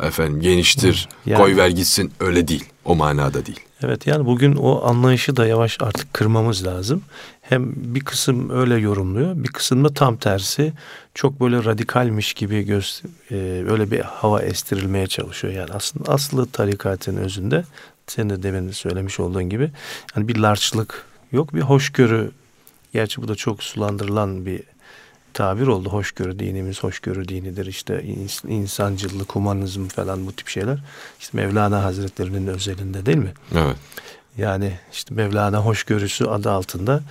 Efendim 0.02 0.40
geniştir. 0.40 1.08
Yani- 1.26 1.38
Koy 1.42 1.56
ver 1.56 1.68
gitsin 1.68 2.12
öyle 2.20 2.48
değil. 2.48 2.64
O 2.84 2.94
manada 2.94 3.46
değil. 3.46 3.60
Evet 3.82 4.06
yani 4.06 4.26
bugün 4.26 4.54
o 4.56 4.84
anlayışı 4.86 5.36
da 5.36 5.46
yavaş 5.46 5.76
artık 5.80 6.14
kırmamız 6.14 6.66
lazım. 6.66 7.02
Hem 7.48 7.72
bir 7.76 8.00
kısım 8.00 8.50
öyle 8.50 8.76
yorumluyor, 8.76 9.36
bir 9.36 9.48
kısım 9.48 9.84
da 9.84 9.94
tam 9.94 10.16
tersi. 10.16 10.72
Çok 11.14 11.40
böyle 11.40 11.64
radikalmiş 11.64 12.34
gibi 12.34 12.62
göz, 12.62 13.02
e, 13.30 13.34
öyle 13.68 13.90
bir 13.90 14.00
hava 14.00 14.42
estirilmeye 14.42 15.06
çalışıyor. 15.06 15.54
Yani 15.54 15.70
aslında 15.72 16.12
aslı 16.12 16.46
tarikatın 16.46 17.16
özünde 17.16 17.64
senin 18.06 18.30
de 18.30 18.42
demin 18.42 18.70
söylemiş 18.70 19.20
olduğun 19.20 19.44
gibi 19.50 19.70
yani 20.16 20.28
bir 20.28 20.36
larçlık 20.36 21.04
yok, 21.32 21.54
bir 21.54 21.60
hoşgörü. 21.60 22.30
Gerçi 22.92 23.22
bu 23.22 23.28
da 23.28 23.34
çok 23.34 23.62
sulandırılan 23.62 24.46
bir 24.46 24.62
tabir 25.34 25.66
oldu. 25.66 25.88
Hoşgörü 25.88 26.38
dinimiz 26.38 26.82
hoşgörü 26.82 27.28
dinidir. 27.28 27.66
İşte 27.66 27.94
ins- 27.94 28.48
insancılık, 28.48 29.32
humanizm 29.32 29.88
falan 29.88 30.26
bu 30.26 30.32
tip 30.32 30.48
şeyler. 30.48 30.78
İşte 31.20 31.38
Mevlana 31.38 31.84
Hazretlerinin 31.84 32.46
özelinde 32.46 33.06
değil 33.06 33.18
mi? 33.18 33.32
Evet. 33.54 33.76
Yani 34.38 34.72
işte 34.92 35.14
Mevlana 35.14 35.58
hoşgörüsü 35.58 36.24
adı 36.24 36.50
altında 36.50 37.02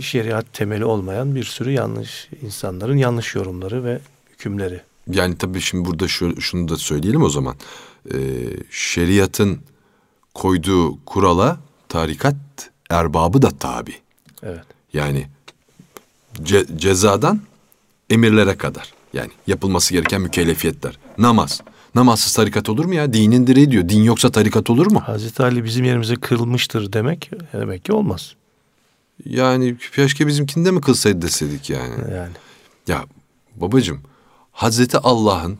şeriat 0.00 0.52
temeli 0.52 0.84
olmayan 0.84 1.34
bir 1.34 1.44
sürü 1.44 1.70
yanlış 1.70 2.28
insanların 2.42 2.96
yanlış 2.96 3.34
yorumları 3.34 3.84
ve 3.84 4.00
hükümleri. 4.30 4.80
Yani 5.10 5.38
tabii 5.38 5.60
şimdi 5.60 5.88
burada 5.88 6.08
şu, 6.08 6.40
şunu 6.40 6.68
da 6.68 6.76
söyleyelim 6.76 7.22
o 7.22 7.28
zaman. 7.28 7.56
Ee, 8.14 8.18
şeriatın 8.70 9.58
koyduğu 10.34 11.04
kurala 11.04 11.58
tarikat 11.88 12.36
erbabı 12.90 13.42
da 13.42 13.50
tabi. 13.50 13.94
Evet. 14.42 14.64
Yani 14.92 15.26
ce- 16.42 16.78
cezadan 16.78 17.40
emirlere 18.10 18.56
kadar. 18.56 18.92
Yani 19.12 19.30
yapılması 19.46 19.94
gereken 19.94 20.20
mükellefiyetler. 20.20 20.98
Namaz. 21.18 21.60
Namazsız 21.94 22.32
tarikat 22.32 22.68
olur 22.68 22.84
mu 22.84 22.94
ya? 22.94 23.12
Dinin 23.12 23.46
direği 23.46 23.70
diyor. 23.70 23.88
Din 23.88 24.02
yoksa 24.02 24.30
tarikat 24.30 24.70
olur 24.70 24.92
mu? 24.92 25.00
Hazreti 25.00 25.42
Ali 25.42 25.64
bizim 25.64 25.84
yerimize 25.84 26.16
kırılmıştır 26.16 26.92
demek 26.92 27.30
demek 27.52 27.84
ki 27.84 27.92
olmaz. 27.92 28.34
Yani 29.24 29.76
keşke 29.94 30.26
bizimkinde 30.26 30.70
mi 30.70 30.80
kılsaydı 30.80 31.22
deseydik 31.22 31.70
yani. 31.70 31.94
Yani 32.14 32.32
Ya 32.88 33.04
babacığım 33.56 34.00
Hazreti 34.52 34.98
Allah'ın 34.98 35.58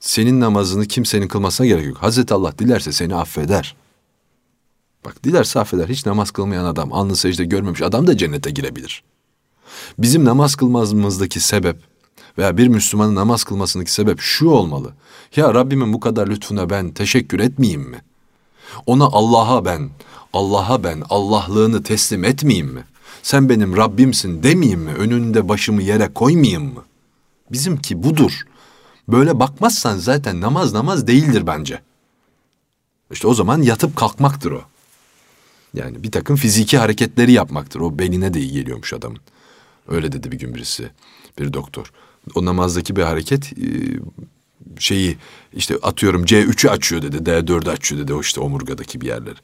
senin 0.00 0.40
namazını 0.40 0.86
kimsenin 0.86 1.28
kılmasına 1.28 1.66
gerek 1.66 1.86
yok. 1.86 1.96
Hazreti 1.96 2.34
Allah 2.34 2.58
dilerse 2.58 2.92
seni 2.92 3.14
affeder. 3.14 3.76
Bak 5.04 5.24
dilerse 5.24 5.60
affeder. 5.60 5.88
Hiç 5.88 6.06
namaz 6.06 6.30
kılmayan 6.30 6.64
adam, 6.64 6.92
alnı 6.92 7.16
secde 7.16 7.44
görmemiş 7.44 7.82
adam 7.82 8.06
da 8.06 8.16
cennete 8.16 8.50
girebilir. 8.50 9.02
Bizim 9.98 10.24
namaz 10.24 10.54
kılmamızdaki 10.54 11.40
sebep 11.40 11.76
veya 12.38 12.56
bir 12.56 12.68
Müslümanın 12.68 13.14
namaz 13.14 13.44
kılmasındaki 13.44 13.92
sebep 13.92 14.20
şu 14.20 14.48
olmalı. 14.48 14.92
Ya 15.36 15.54
Rabbimin 15.54 15.92
bu 15.92 16.00
kadar 16.00 16.28
lütfuna 16.28 16.70
ben 16.70 16.90
teşekkür 16.90 17.40
etmeyeyim 17.40 17.82
mi? 17.82 18.02
Ona 18.86 19.04
Allah'a 19.04 19.64
ben, 19.64 19.90
Allah'a 20.32 20.84
ben 20.84 21.02
Allah'lığını 21.10 21.82
teslim 21.82 22.24
etmeyeyim 22.24 22.68
mi? 22.68 22.84
Sen 23.22 23.48
benim 23.48 23.76
Rabbimsin 23.76 24.42
demeyeyim 24.42 24.80
mi? 24.80 24.90
Önünde 24.90 25.48
başımı 25.48 25.82
yere 25.82 26.08
koymayayım 26.14 26.74
mı? 26.74 26.84
Bizimki 27.52 28.02
budur. 28.02 28.32
Böyle 29.08 29.40
bakmazsan 29.40 29.98
zaten 29.98 30.40
namaz 30.40 30.72
namaz 30.72 31.06
değildir 31.06 31.46
bence. 31.46 31.80
İşte 33.10 33.28
o 33.28 33.34
zaman 33.34 33.62
yatıp 33.62 33.96
kalkmaktır 33.96 34.50
o. 34.50 34.62
Yani 35.74 36.02
bir 36.02 36.10
takım 36.10 36.36
fiziki 36.36 36.78
hareketleri 36.78 37.32
yapmaktır. 37.32 37.80
O 37.80 37.98
beline 37.98 38.34
de 38.34 38.40
iyi 38.40 38.52
geliyormuş 38.52 38.92
adamın. 38.92 39.18
Öyle 39.88 40.12
dedi 40.12 40.32
bir 40.32 40.38
gün 40.38 40.54
birisi, 40.54 40.90
bir 41.38 41.52
doktor. 41.52 41.92
O 42.34 42.44
namazdaki 42.44 42.96
bir 42.96 43.02
hareket 43.02 43.52
e, 43.52 43.68
şeyi 44.78 45.16
işte 45.52 45.76
atıyorum 45.82 46.24
C3'ü 46.24 46.68
açıyor 46.68 47.02
dedi, 47.02 47.16
D4'ü 47.16 47.70
açıyor 47.70 48.02
dedi 48.02 48.14
o 48.14 48.20
işte 48.20 48.40
omurgadaki 48.40 49.00
bir 49.00 49.06
yerleri. 49.06 49.38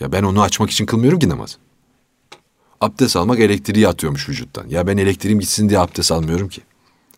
Ya 0.00 0.12
ben 0.12 0.22
onu 0.22 0.42
açmak 0.42 0.70
için 0.70 0.86
kılmıyorum 0.86 1.18
ki 1.18 1.28
namaz. 1.28 1.58
Abdest 2.80 3.16
almak 3.16 3.40
elektriği 3.40 3.88
atıyormuş 3.88 4.28
vücuttan. 4.28 4.68
Ya 4.68 4.86
ben 4.86 4.96
elektriğim 4.96 5.40
gitsin 5.40 5.68
diye 5.68 5.78
abdest 5.78 6.12
almıyorum 6.12 6.48
ki. 6.48 6.60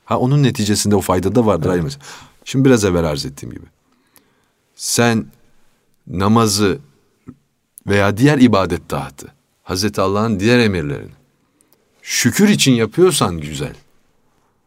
Ha 0.05 0.19
onun 0.19 0.43
neticesinde 0.43 0.97
o 0.97 1.01
fayda 1.01 1.35
da 1.35 1.47
vardır 1.47 1.81
mesele. 1.81 2.03
Şimdi 2.45 2.65
biraz 2.65 2.85
evvel 2.85 3.05
arz 3.05 3.27
ettiğim 3.27 3.53
gibi. 3.53 3.67
Sen 4.75 5.27
namazı 6.07 6.79
veya 7.87 8.17
diğer 8.17 8.39
ibadet 8.39 8.91
dağıtı, 8.91 9.33
Hazreti 9.63 10.01
Allah'ın 10.01 10.41
diğer 10.41 10.59
emirlerini 10.59 11.11
şükür 12.03 12.49
için 12.49 12.73
yapıyorsan 12.73 13.41
güzel. 13.41 13.75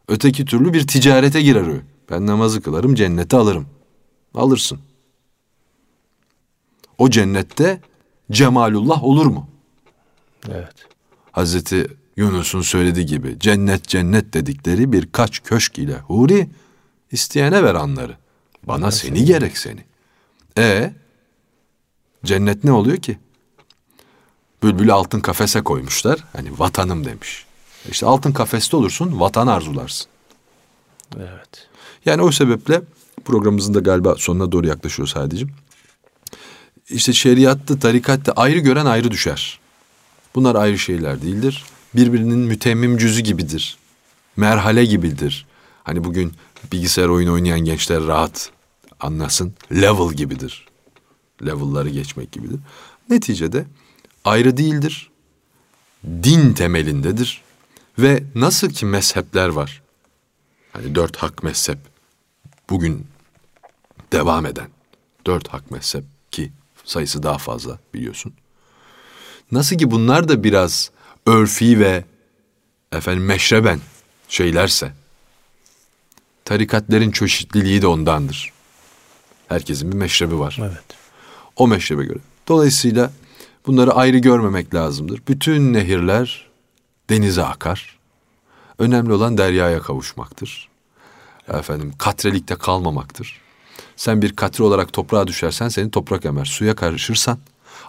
Öteki 0.08 0.44
türlü 0.44 0.72
bir 0.72 0.86
ticarete 0.86 1.42
girer 1.42 1.66
o. 1.66 1.74
Ben 2.10 2.26
namazı 2.26 2.62
kılarım, 2.62 2.94
cennete 2.94 3.36
alırım. 3.36 3.66
Alırsın. 4.34 4.78
O 6.98 7.10
cennette 7.10 7.80
cemalullah 8.30 9.04
olur 9.04 9.26
mu? 9.26 9.48
Evet. 10.48 10.74
Hazreti 11.32 11.86
Yunus'un 12.16 12.62
söylediği 12.62 13.06
gibi 13.06 13.36
cennet 13.38 13.88
cennet 13.88 14.34
dedikleri 14.34 14.92
birkaç 14.92 15.42
köşk 15.42 15.78
ile 15.78 15.98
huri 15.98 16.48
isteyene 17.12 17.62
ver 17.62 17.74
anları. 17.74 18.16
Bana 18.62 18.90
seni 18.90 19.24
gerek 19.24 19.58
seni. 19.58 19.84
E 20.58 20.92
cennet 22.24 22.64
ne 22.64 22.72
oluyor 22.72 22.96
ki? 22.96 23.18
Bülbülü 24.62 24.92
altın 24.92 25.20
kafese 25.20 25.62
koymuşlar. 25.62 26.24
Hani 26.32 26.58
vatanım 26.58 27.04
demiş. 27.04 27.44
İşte 27.90 28.06
altın 28.06 28.32
kafeste 28.32 28.76
olursun, 28.76 29.20
vatan 29.20 29.46
arzularsın. 29.46 30.06
Evet. 31.16 31.68
Yani 32.04 32.22
o 32.22 32.32
sebeple 32.32 32.82
programımızın 33.24 33.74
da 33.74 33.80
galiba 33.80 34.14
sonuna 34.18 34.52
doğru 34.52 34.66
yaklaşıyor 34.66 35.08
sadece. 35.08 35.46
İşte 36.88 37.12
şeriatta, 37.12 37.78
tarikatta 37.78 38.32
ayrı 38.32 38.58
gören 38.58 38.86
ayrı 38.86 39.10
düşer. 39.10 39.60
Bunlar 40.34 40.54
ayrı 40.54 40.78
şeyler 40.78 41.22
değildir. 41.22 41.64
Birbirinin 41.94 42.38
mütemmim 42.38 42.98
cüzü 42.98 43.20
gibidir. 43.20 43.76
Merhale 44.36 44.84
gibidir. 44.84 45.46
Hani 45.84 46.04
bugün 46.04 46.32
bilgisayar 46.72 47.08
oyunu 47.08 47.32
oynayan 47.32 47.60
gençler 47.60 48.06
rahat 48.06 48.50
anlasın. 49.00 49.54
Level 49.72 50.12
gibidir. 50.12 50.66
Level'ları 51.46 51.90
geçmek 51.90 52.32
gibidir. 52.32 52.60
Neticede 53.10 53.66
ayrı 54.24 54.56
değildir. 54.56 55.10
Din 56.04 56.52
temelindedir. 56.52 57.42
Ve 57.98 58.24
nasıl 58.34 58.68
ki 58.68 58.86
mezhepler 58.86 59.48
var. 59.48 59.82
Hani 60.72 60.94
dört 60.94 61.16
hak 61.16 61.42
mezhep. 61.42 61.78
Bugün 62.70 63.06
devam 64.12 64.46
eden 64.46 64.68
dört 65.26 65.48
hak 65.48 65.70
mezhep 65.70 66.04
ki 66.30 66.52
sayısı 66.84 67.22
daha 67.22 67.38
fazla 67.38 67.78
biliyorsun. 67.94 68.32
Nasıl 69.52 69.76
ki 69.78 69.90
bunlar 69.90 70.28
da 70.28 70.44
biraz 70.44 70.90
örfi 71.26 71.80
ve 71.80 72.04
efendim 72.92 73.24
meşreben 73.24 73.80
şeylerse 74.28 74.92
tarikatlerin 76.44 77.10
çeşitliliği 77.10 77.82
de 77.82 77.86
ondandır. 77.86 78.52
Herkesin 79.48 79.92
bir 79.92 79.96
meşrebi 79.96 80.38
var. 80.38 80.58
Evet. 80.60 80.84
O 81.56 81.68
meşrebe 81.68 82.04
göre. 82.04 82.18
Dolayısıyla 82.48 83.12
bunları 83.66 83.92
ayrı 83.92 84.18
görmemek 84.18 84.74
lazımdır. 84.74 85.22
Bütün 85.28 85.72
nehirler 85.72 86.46
denize 87.10 87.44
akar. 87.44 87.98
Önemli 88.78 89.12
olan 89.12 89.38
deryaya 89.38 89.80
kavuşmaktır. 89.80 90.68
Efendim 91.48 91.92
katrelikte 91.98 92.54
kalmamaktır. 92.54 93.40
Sen 93.96 94.22
bir 94.22 94.36
katre 94.36 94.64
olarak 94.64 94.92
toprağa 94.92 95.26
düşersen 95.26 95.68
seni 95.68 95.90
toprak 95.90 96.24
emer. 96.24 96.44
Suya 96.44 96.74
karışırsan 96.74 97.38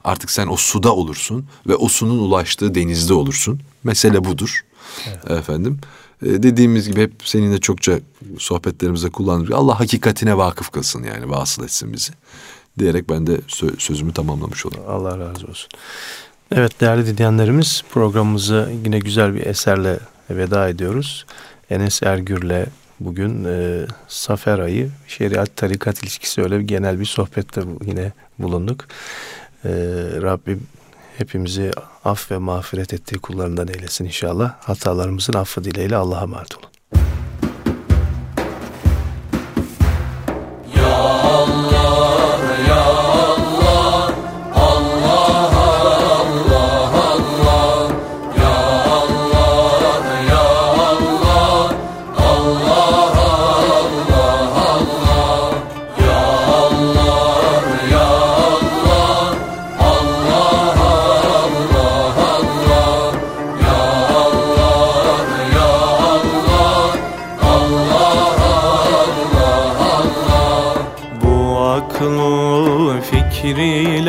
artık 0.06 0.32
sen 0.32 0.48
o 0.48 0.56
suda 0.56 0.96
olursun 0.96 1.46
ve 1.68 1.76
o 1.76 1.88
sunun 1.88 2.20
ulaştığı 2.20 2.76
denizde 2.76 3.14
olursun. 3.14 3.60
Mesele 3.84 4.26
budur. 4.26 4.66
Efendim 5.30 5.80
e, 6.26 6.44
dediğimiz 6.44 6.88
gibi 6.88 7.02
hep 7.02 7.14
seninle 7.24 7.60
çokça 7.60 8.00
sohbetlerimizde 8.40 9.10
kullandık. 9.10 9.52
Allah 9.52 9.80
hakikatine 9.80 10.38
vakıf 10.38 10.72
kılsın 10.72 11.04
yani 11.04 11.30
vasıl 11.30 11.64
etsin 11.64 11.94
bizi. 11.94 12.12
Diyerek 12.80 13.10
ben 13.10 13.28
de 13.28 13.36
sö- 13.36 13.80
sözümü 13.80 14.14
tamamlamış 14.14 14.66
olayım. 14.66 14.86
Allah 14.90 15.20
razı 15.20 15.48
olsun. 15.48 15.70
Evet 16.52 16.82
değerli 16.82 17.08
dinleyenlerimiz 17.08 17.84
programımızı 17.92 18.72
yine 18.86 19.00
güzel 19.00 19.36
bir 19.36 19.46
eserle 19.46 20.00
veda 20.30 20.70
ediyoruz. 20.70 21.26
Enes 21.70 22.04
Ergür'le 22.04 22.66
bugün 23.00 23.46
e, 23.46 23.86
Safer 24.08 24.60
ayı 24.60 24.90
şeriat 25.08 25.56
tarikat 25.56 26.04
ilişkisi 26.04 26.42
öyle 26.42 26.60
bir 26.60 26.68
genel 26.68 27.00
bir 27.00 27.06
sohbette 27.06 27.62
yine 27.86 28.12
bulunduk. 28.40 28.86
E, 29.66 29.72
Rabbim 30.22 30.68
hepimizi 31.18 31.72
af 32.06 32.32
ve 32.32 32.38
mağfiret 32.38 32.94
ettiği 32.94 33.20
kullarından 33.20 33.68
eylesin 33.68 34.06
inşallah. 34.06 34.54
Hatalarımızın 34.60 35.34
affı 35.34 35.64
dileğiyle 35.64 35.96
Allah'a 35.96 36.24
emanet 36.24 36.58
olun. 36.58 36.75
Şirin 73.46 74.05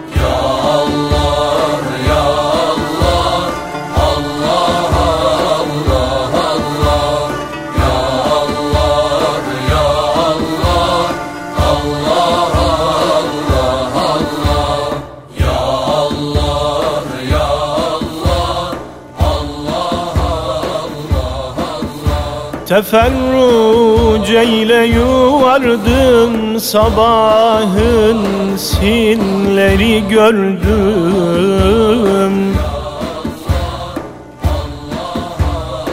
Teferruceyle 22.80 24.86
yuvardım 24.86 26.60
sabahın 26.60 28.26
sinleri 28.56 30.08
gördüm. 30.08 30.62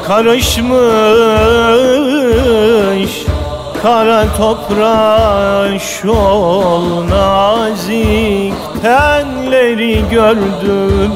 Karışmış 0.07 0.67
kara 3.81 4.25
toprağa 4.37 5.79
şol 5.79 7.07
nazik 7.09 8.53
tenleri 8.81 10.03
gördüm. 10.11 11.13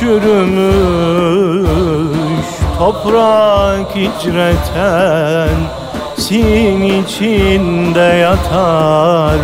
Çürümüş 0.00 1.38
toprak 2.78 3.96
hicreten 3.96 5.50
Sin 6.16 6.82
içinde 6.82 8.00
yatar 8.00 9.40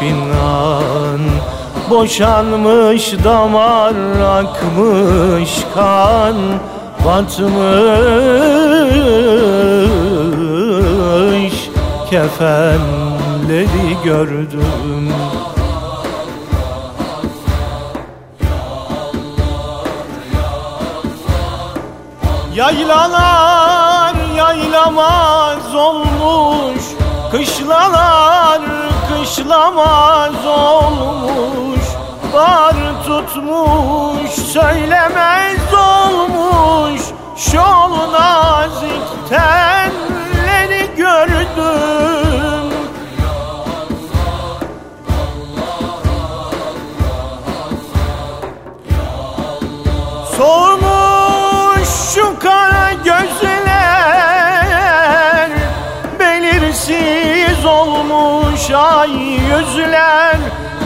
pinan 0.00 1.20
Boşanmış 1.90 3.12
damar 3.24 3.94
akmış 4.20 5.50
kan 5.74 6.36
Batmış. 7.04 7.58
Kefenleri 12.10 13.96
gördüm 14.04 15.12
Yaylalar 22.58 24.14
yaylamaz 24.36 25.74
olmuş 25.74 26.82
Kışlalar 27.30 28.60
kışlamaz 29.08 30.46
olmuş. 30.46 31.84
Bar 32.34 32.74
tutmuş 33.06 34.30
söylemez 34.30 35.74
olmuş. 35.74 37.00
Şol 37.36 38.12
nazik 38.12 39.28
tenleri 39.28 40.96
gördüm. 40.96 42.72
Soğumuş 50.36 50.77
ay 58.98 59.10
yüzler 59.10 60.36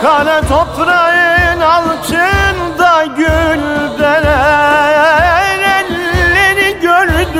Kara 0.03 0.41
toprağın 0.41 1.61
altında 1.61 3.05
güldeler 3.17 4.83
Elleri 5.59 6.81
gördüm. 6.81 7.33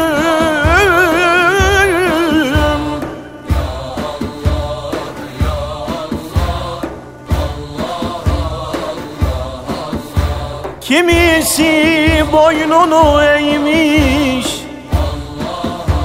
Kimisi 10.81 12.25
boynunu 12.33 13.23
eğmiş 13.23 14.63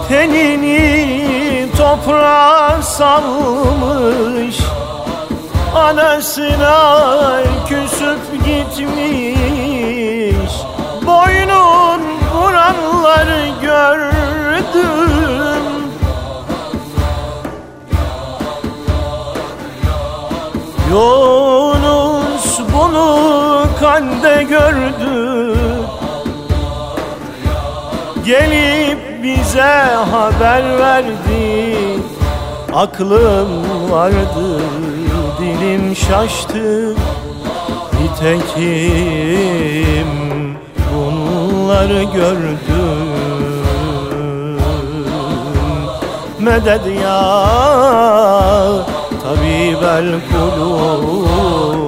Tenini 0.09 1.66
toprağa 1.78 2.82
salmış. 2.82 4.60
Anasına 5.76 7.42
küsüp 7.68 8.46
gitmiş. 8.46 8.92
Boynun 11.06 12.02
vuranları 12.36 13.48
gördüm. 13.62 14.18
Yunus 20.90 22.60
bunu 22.74 23.68
kande 23.80 24.44
gördü. 24.44 25.58
Gelip 28.26 28.87
bize 29.28 29.76
haber 30.12 30.80
verdi. 30.80 31.76
Aklım 32.74 33.52
vardı 33.92 34.62
dilim 35.40 35.96
şaştı. 35.96 36.96
Nitekim 38.02 38.58
bunları 40.94 42.04
gördüm. 42.04 43.08
Medet 46.40 46.86
ya 47.04 47.24
tabibel 49.24 50.12
kulub 50.32 51.87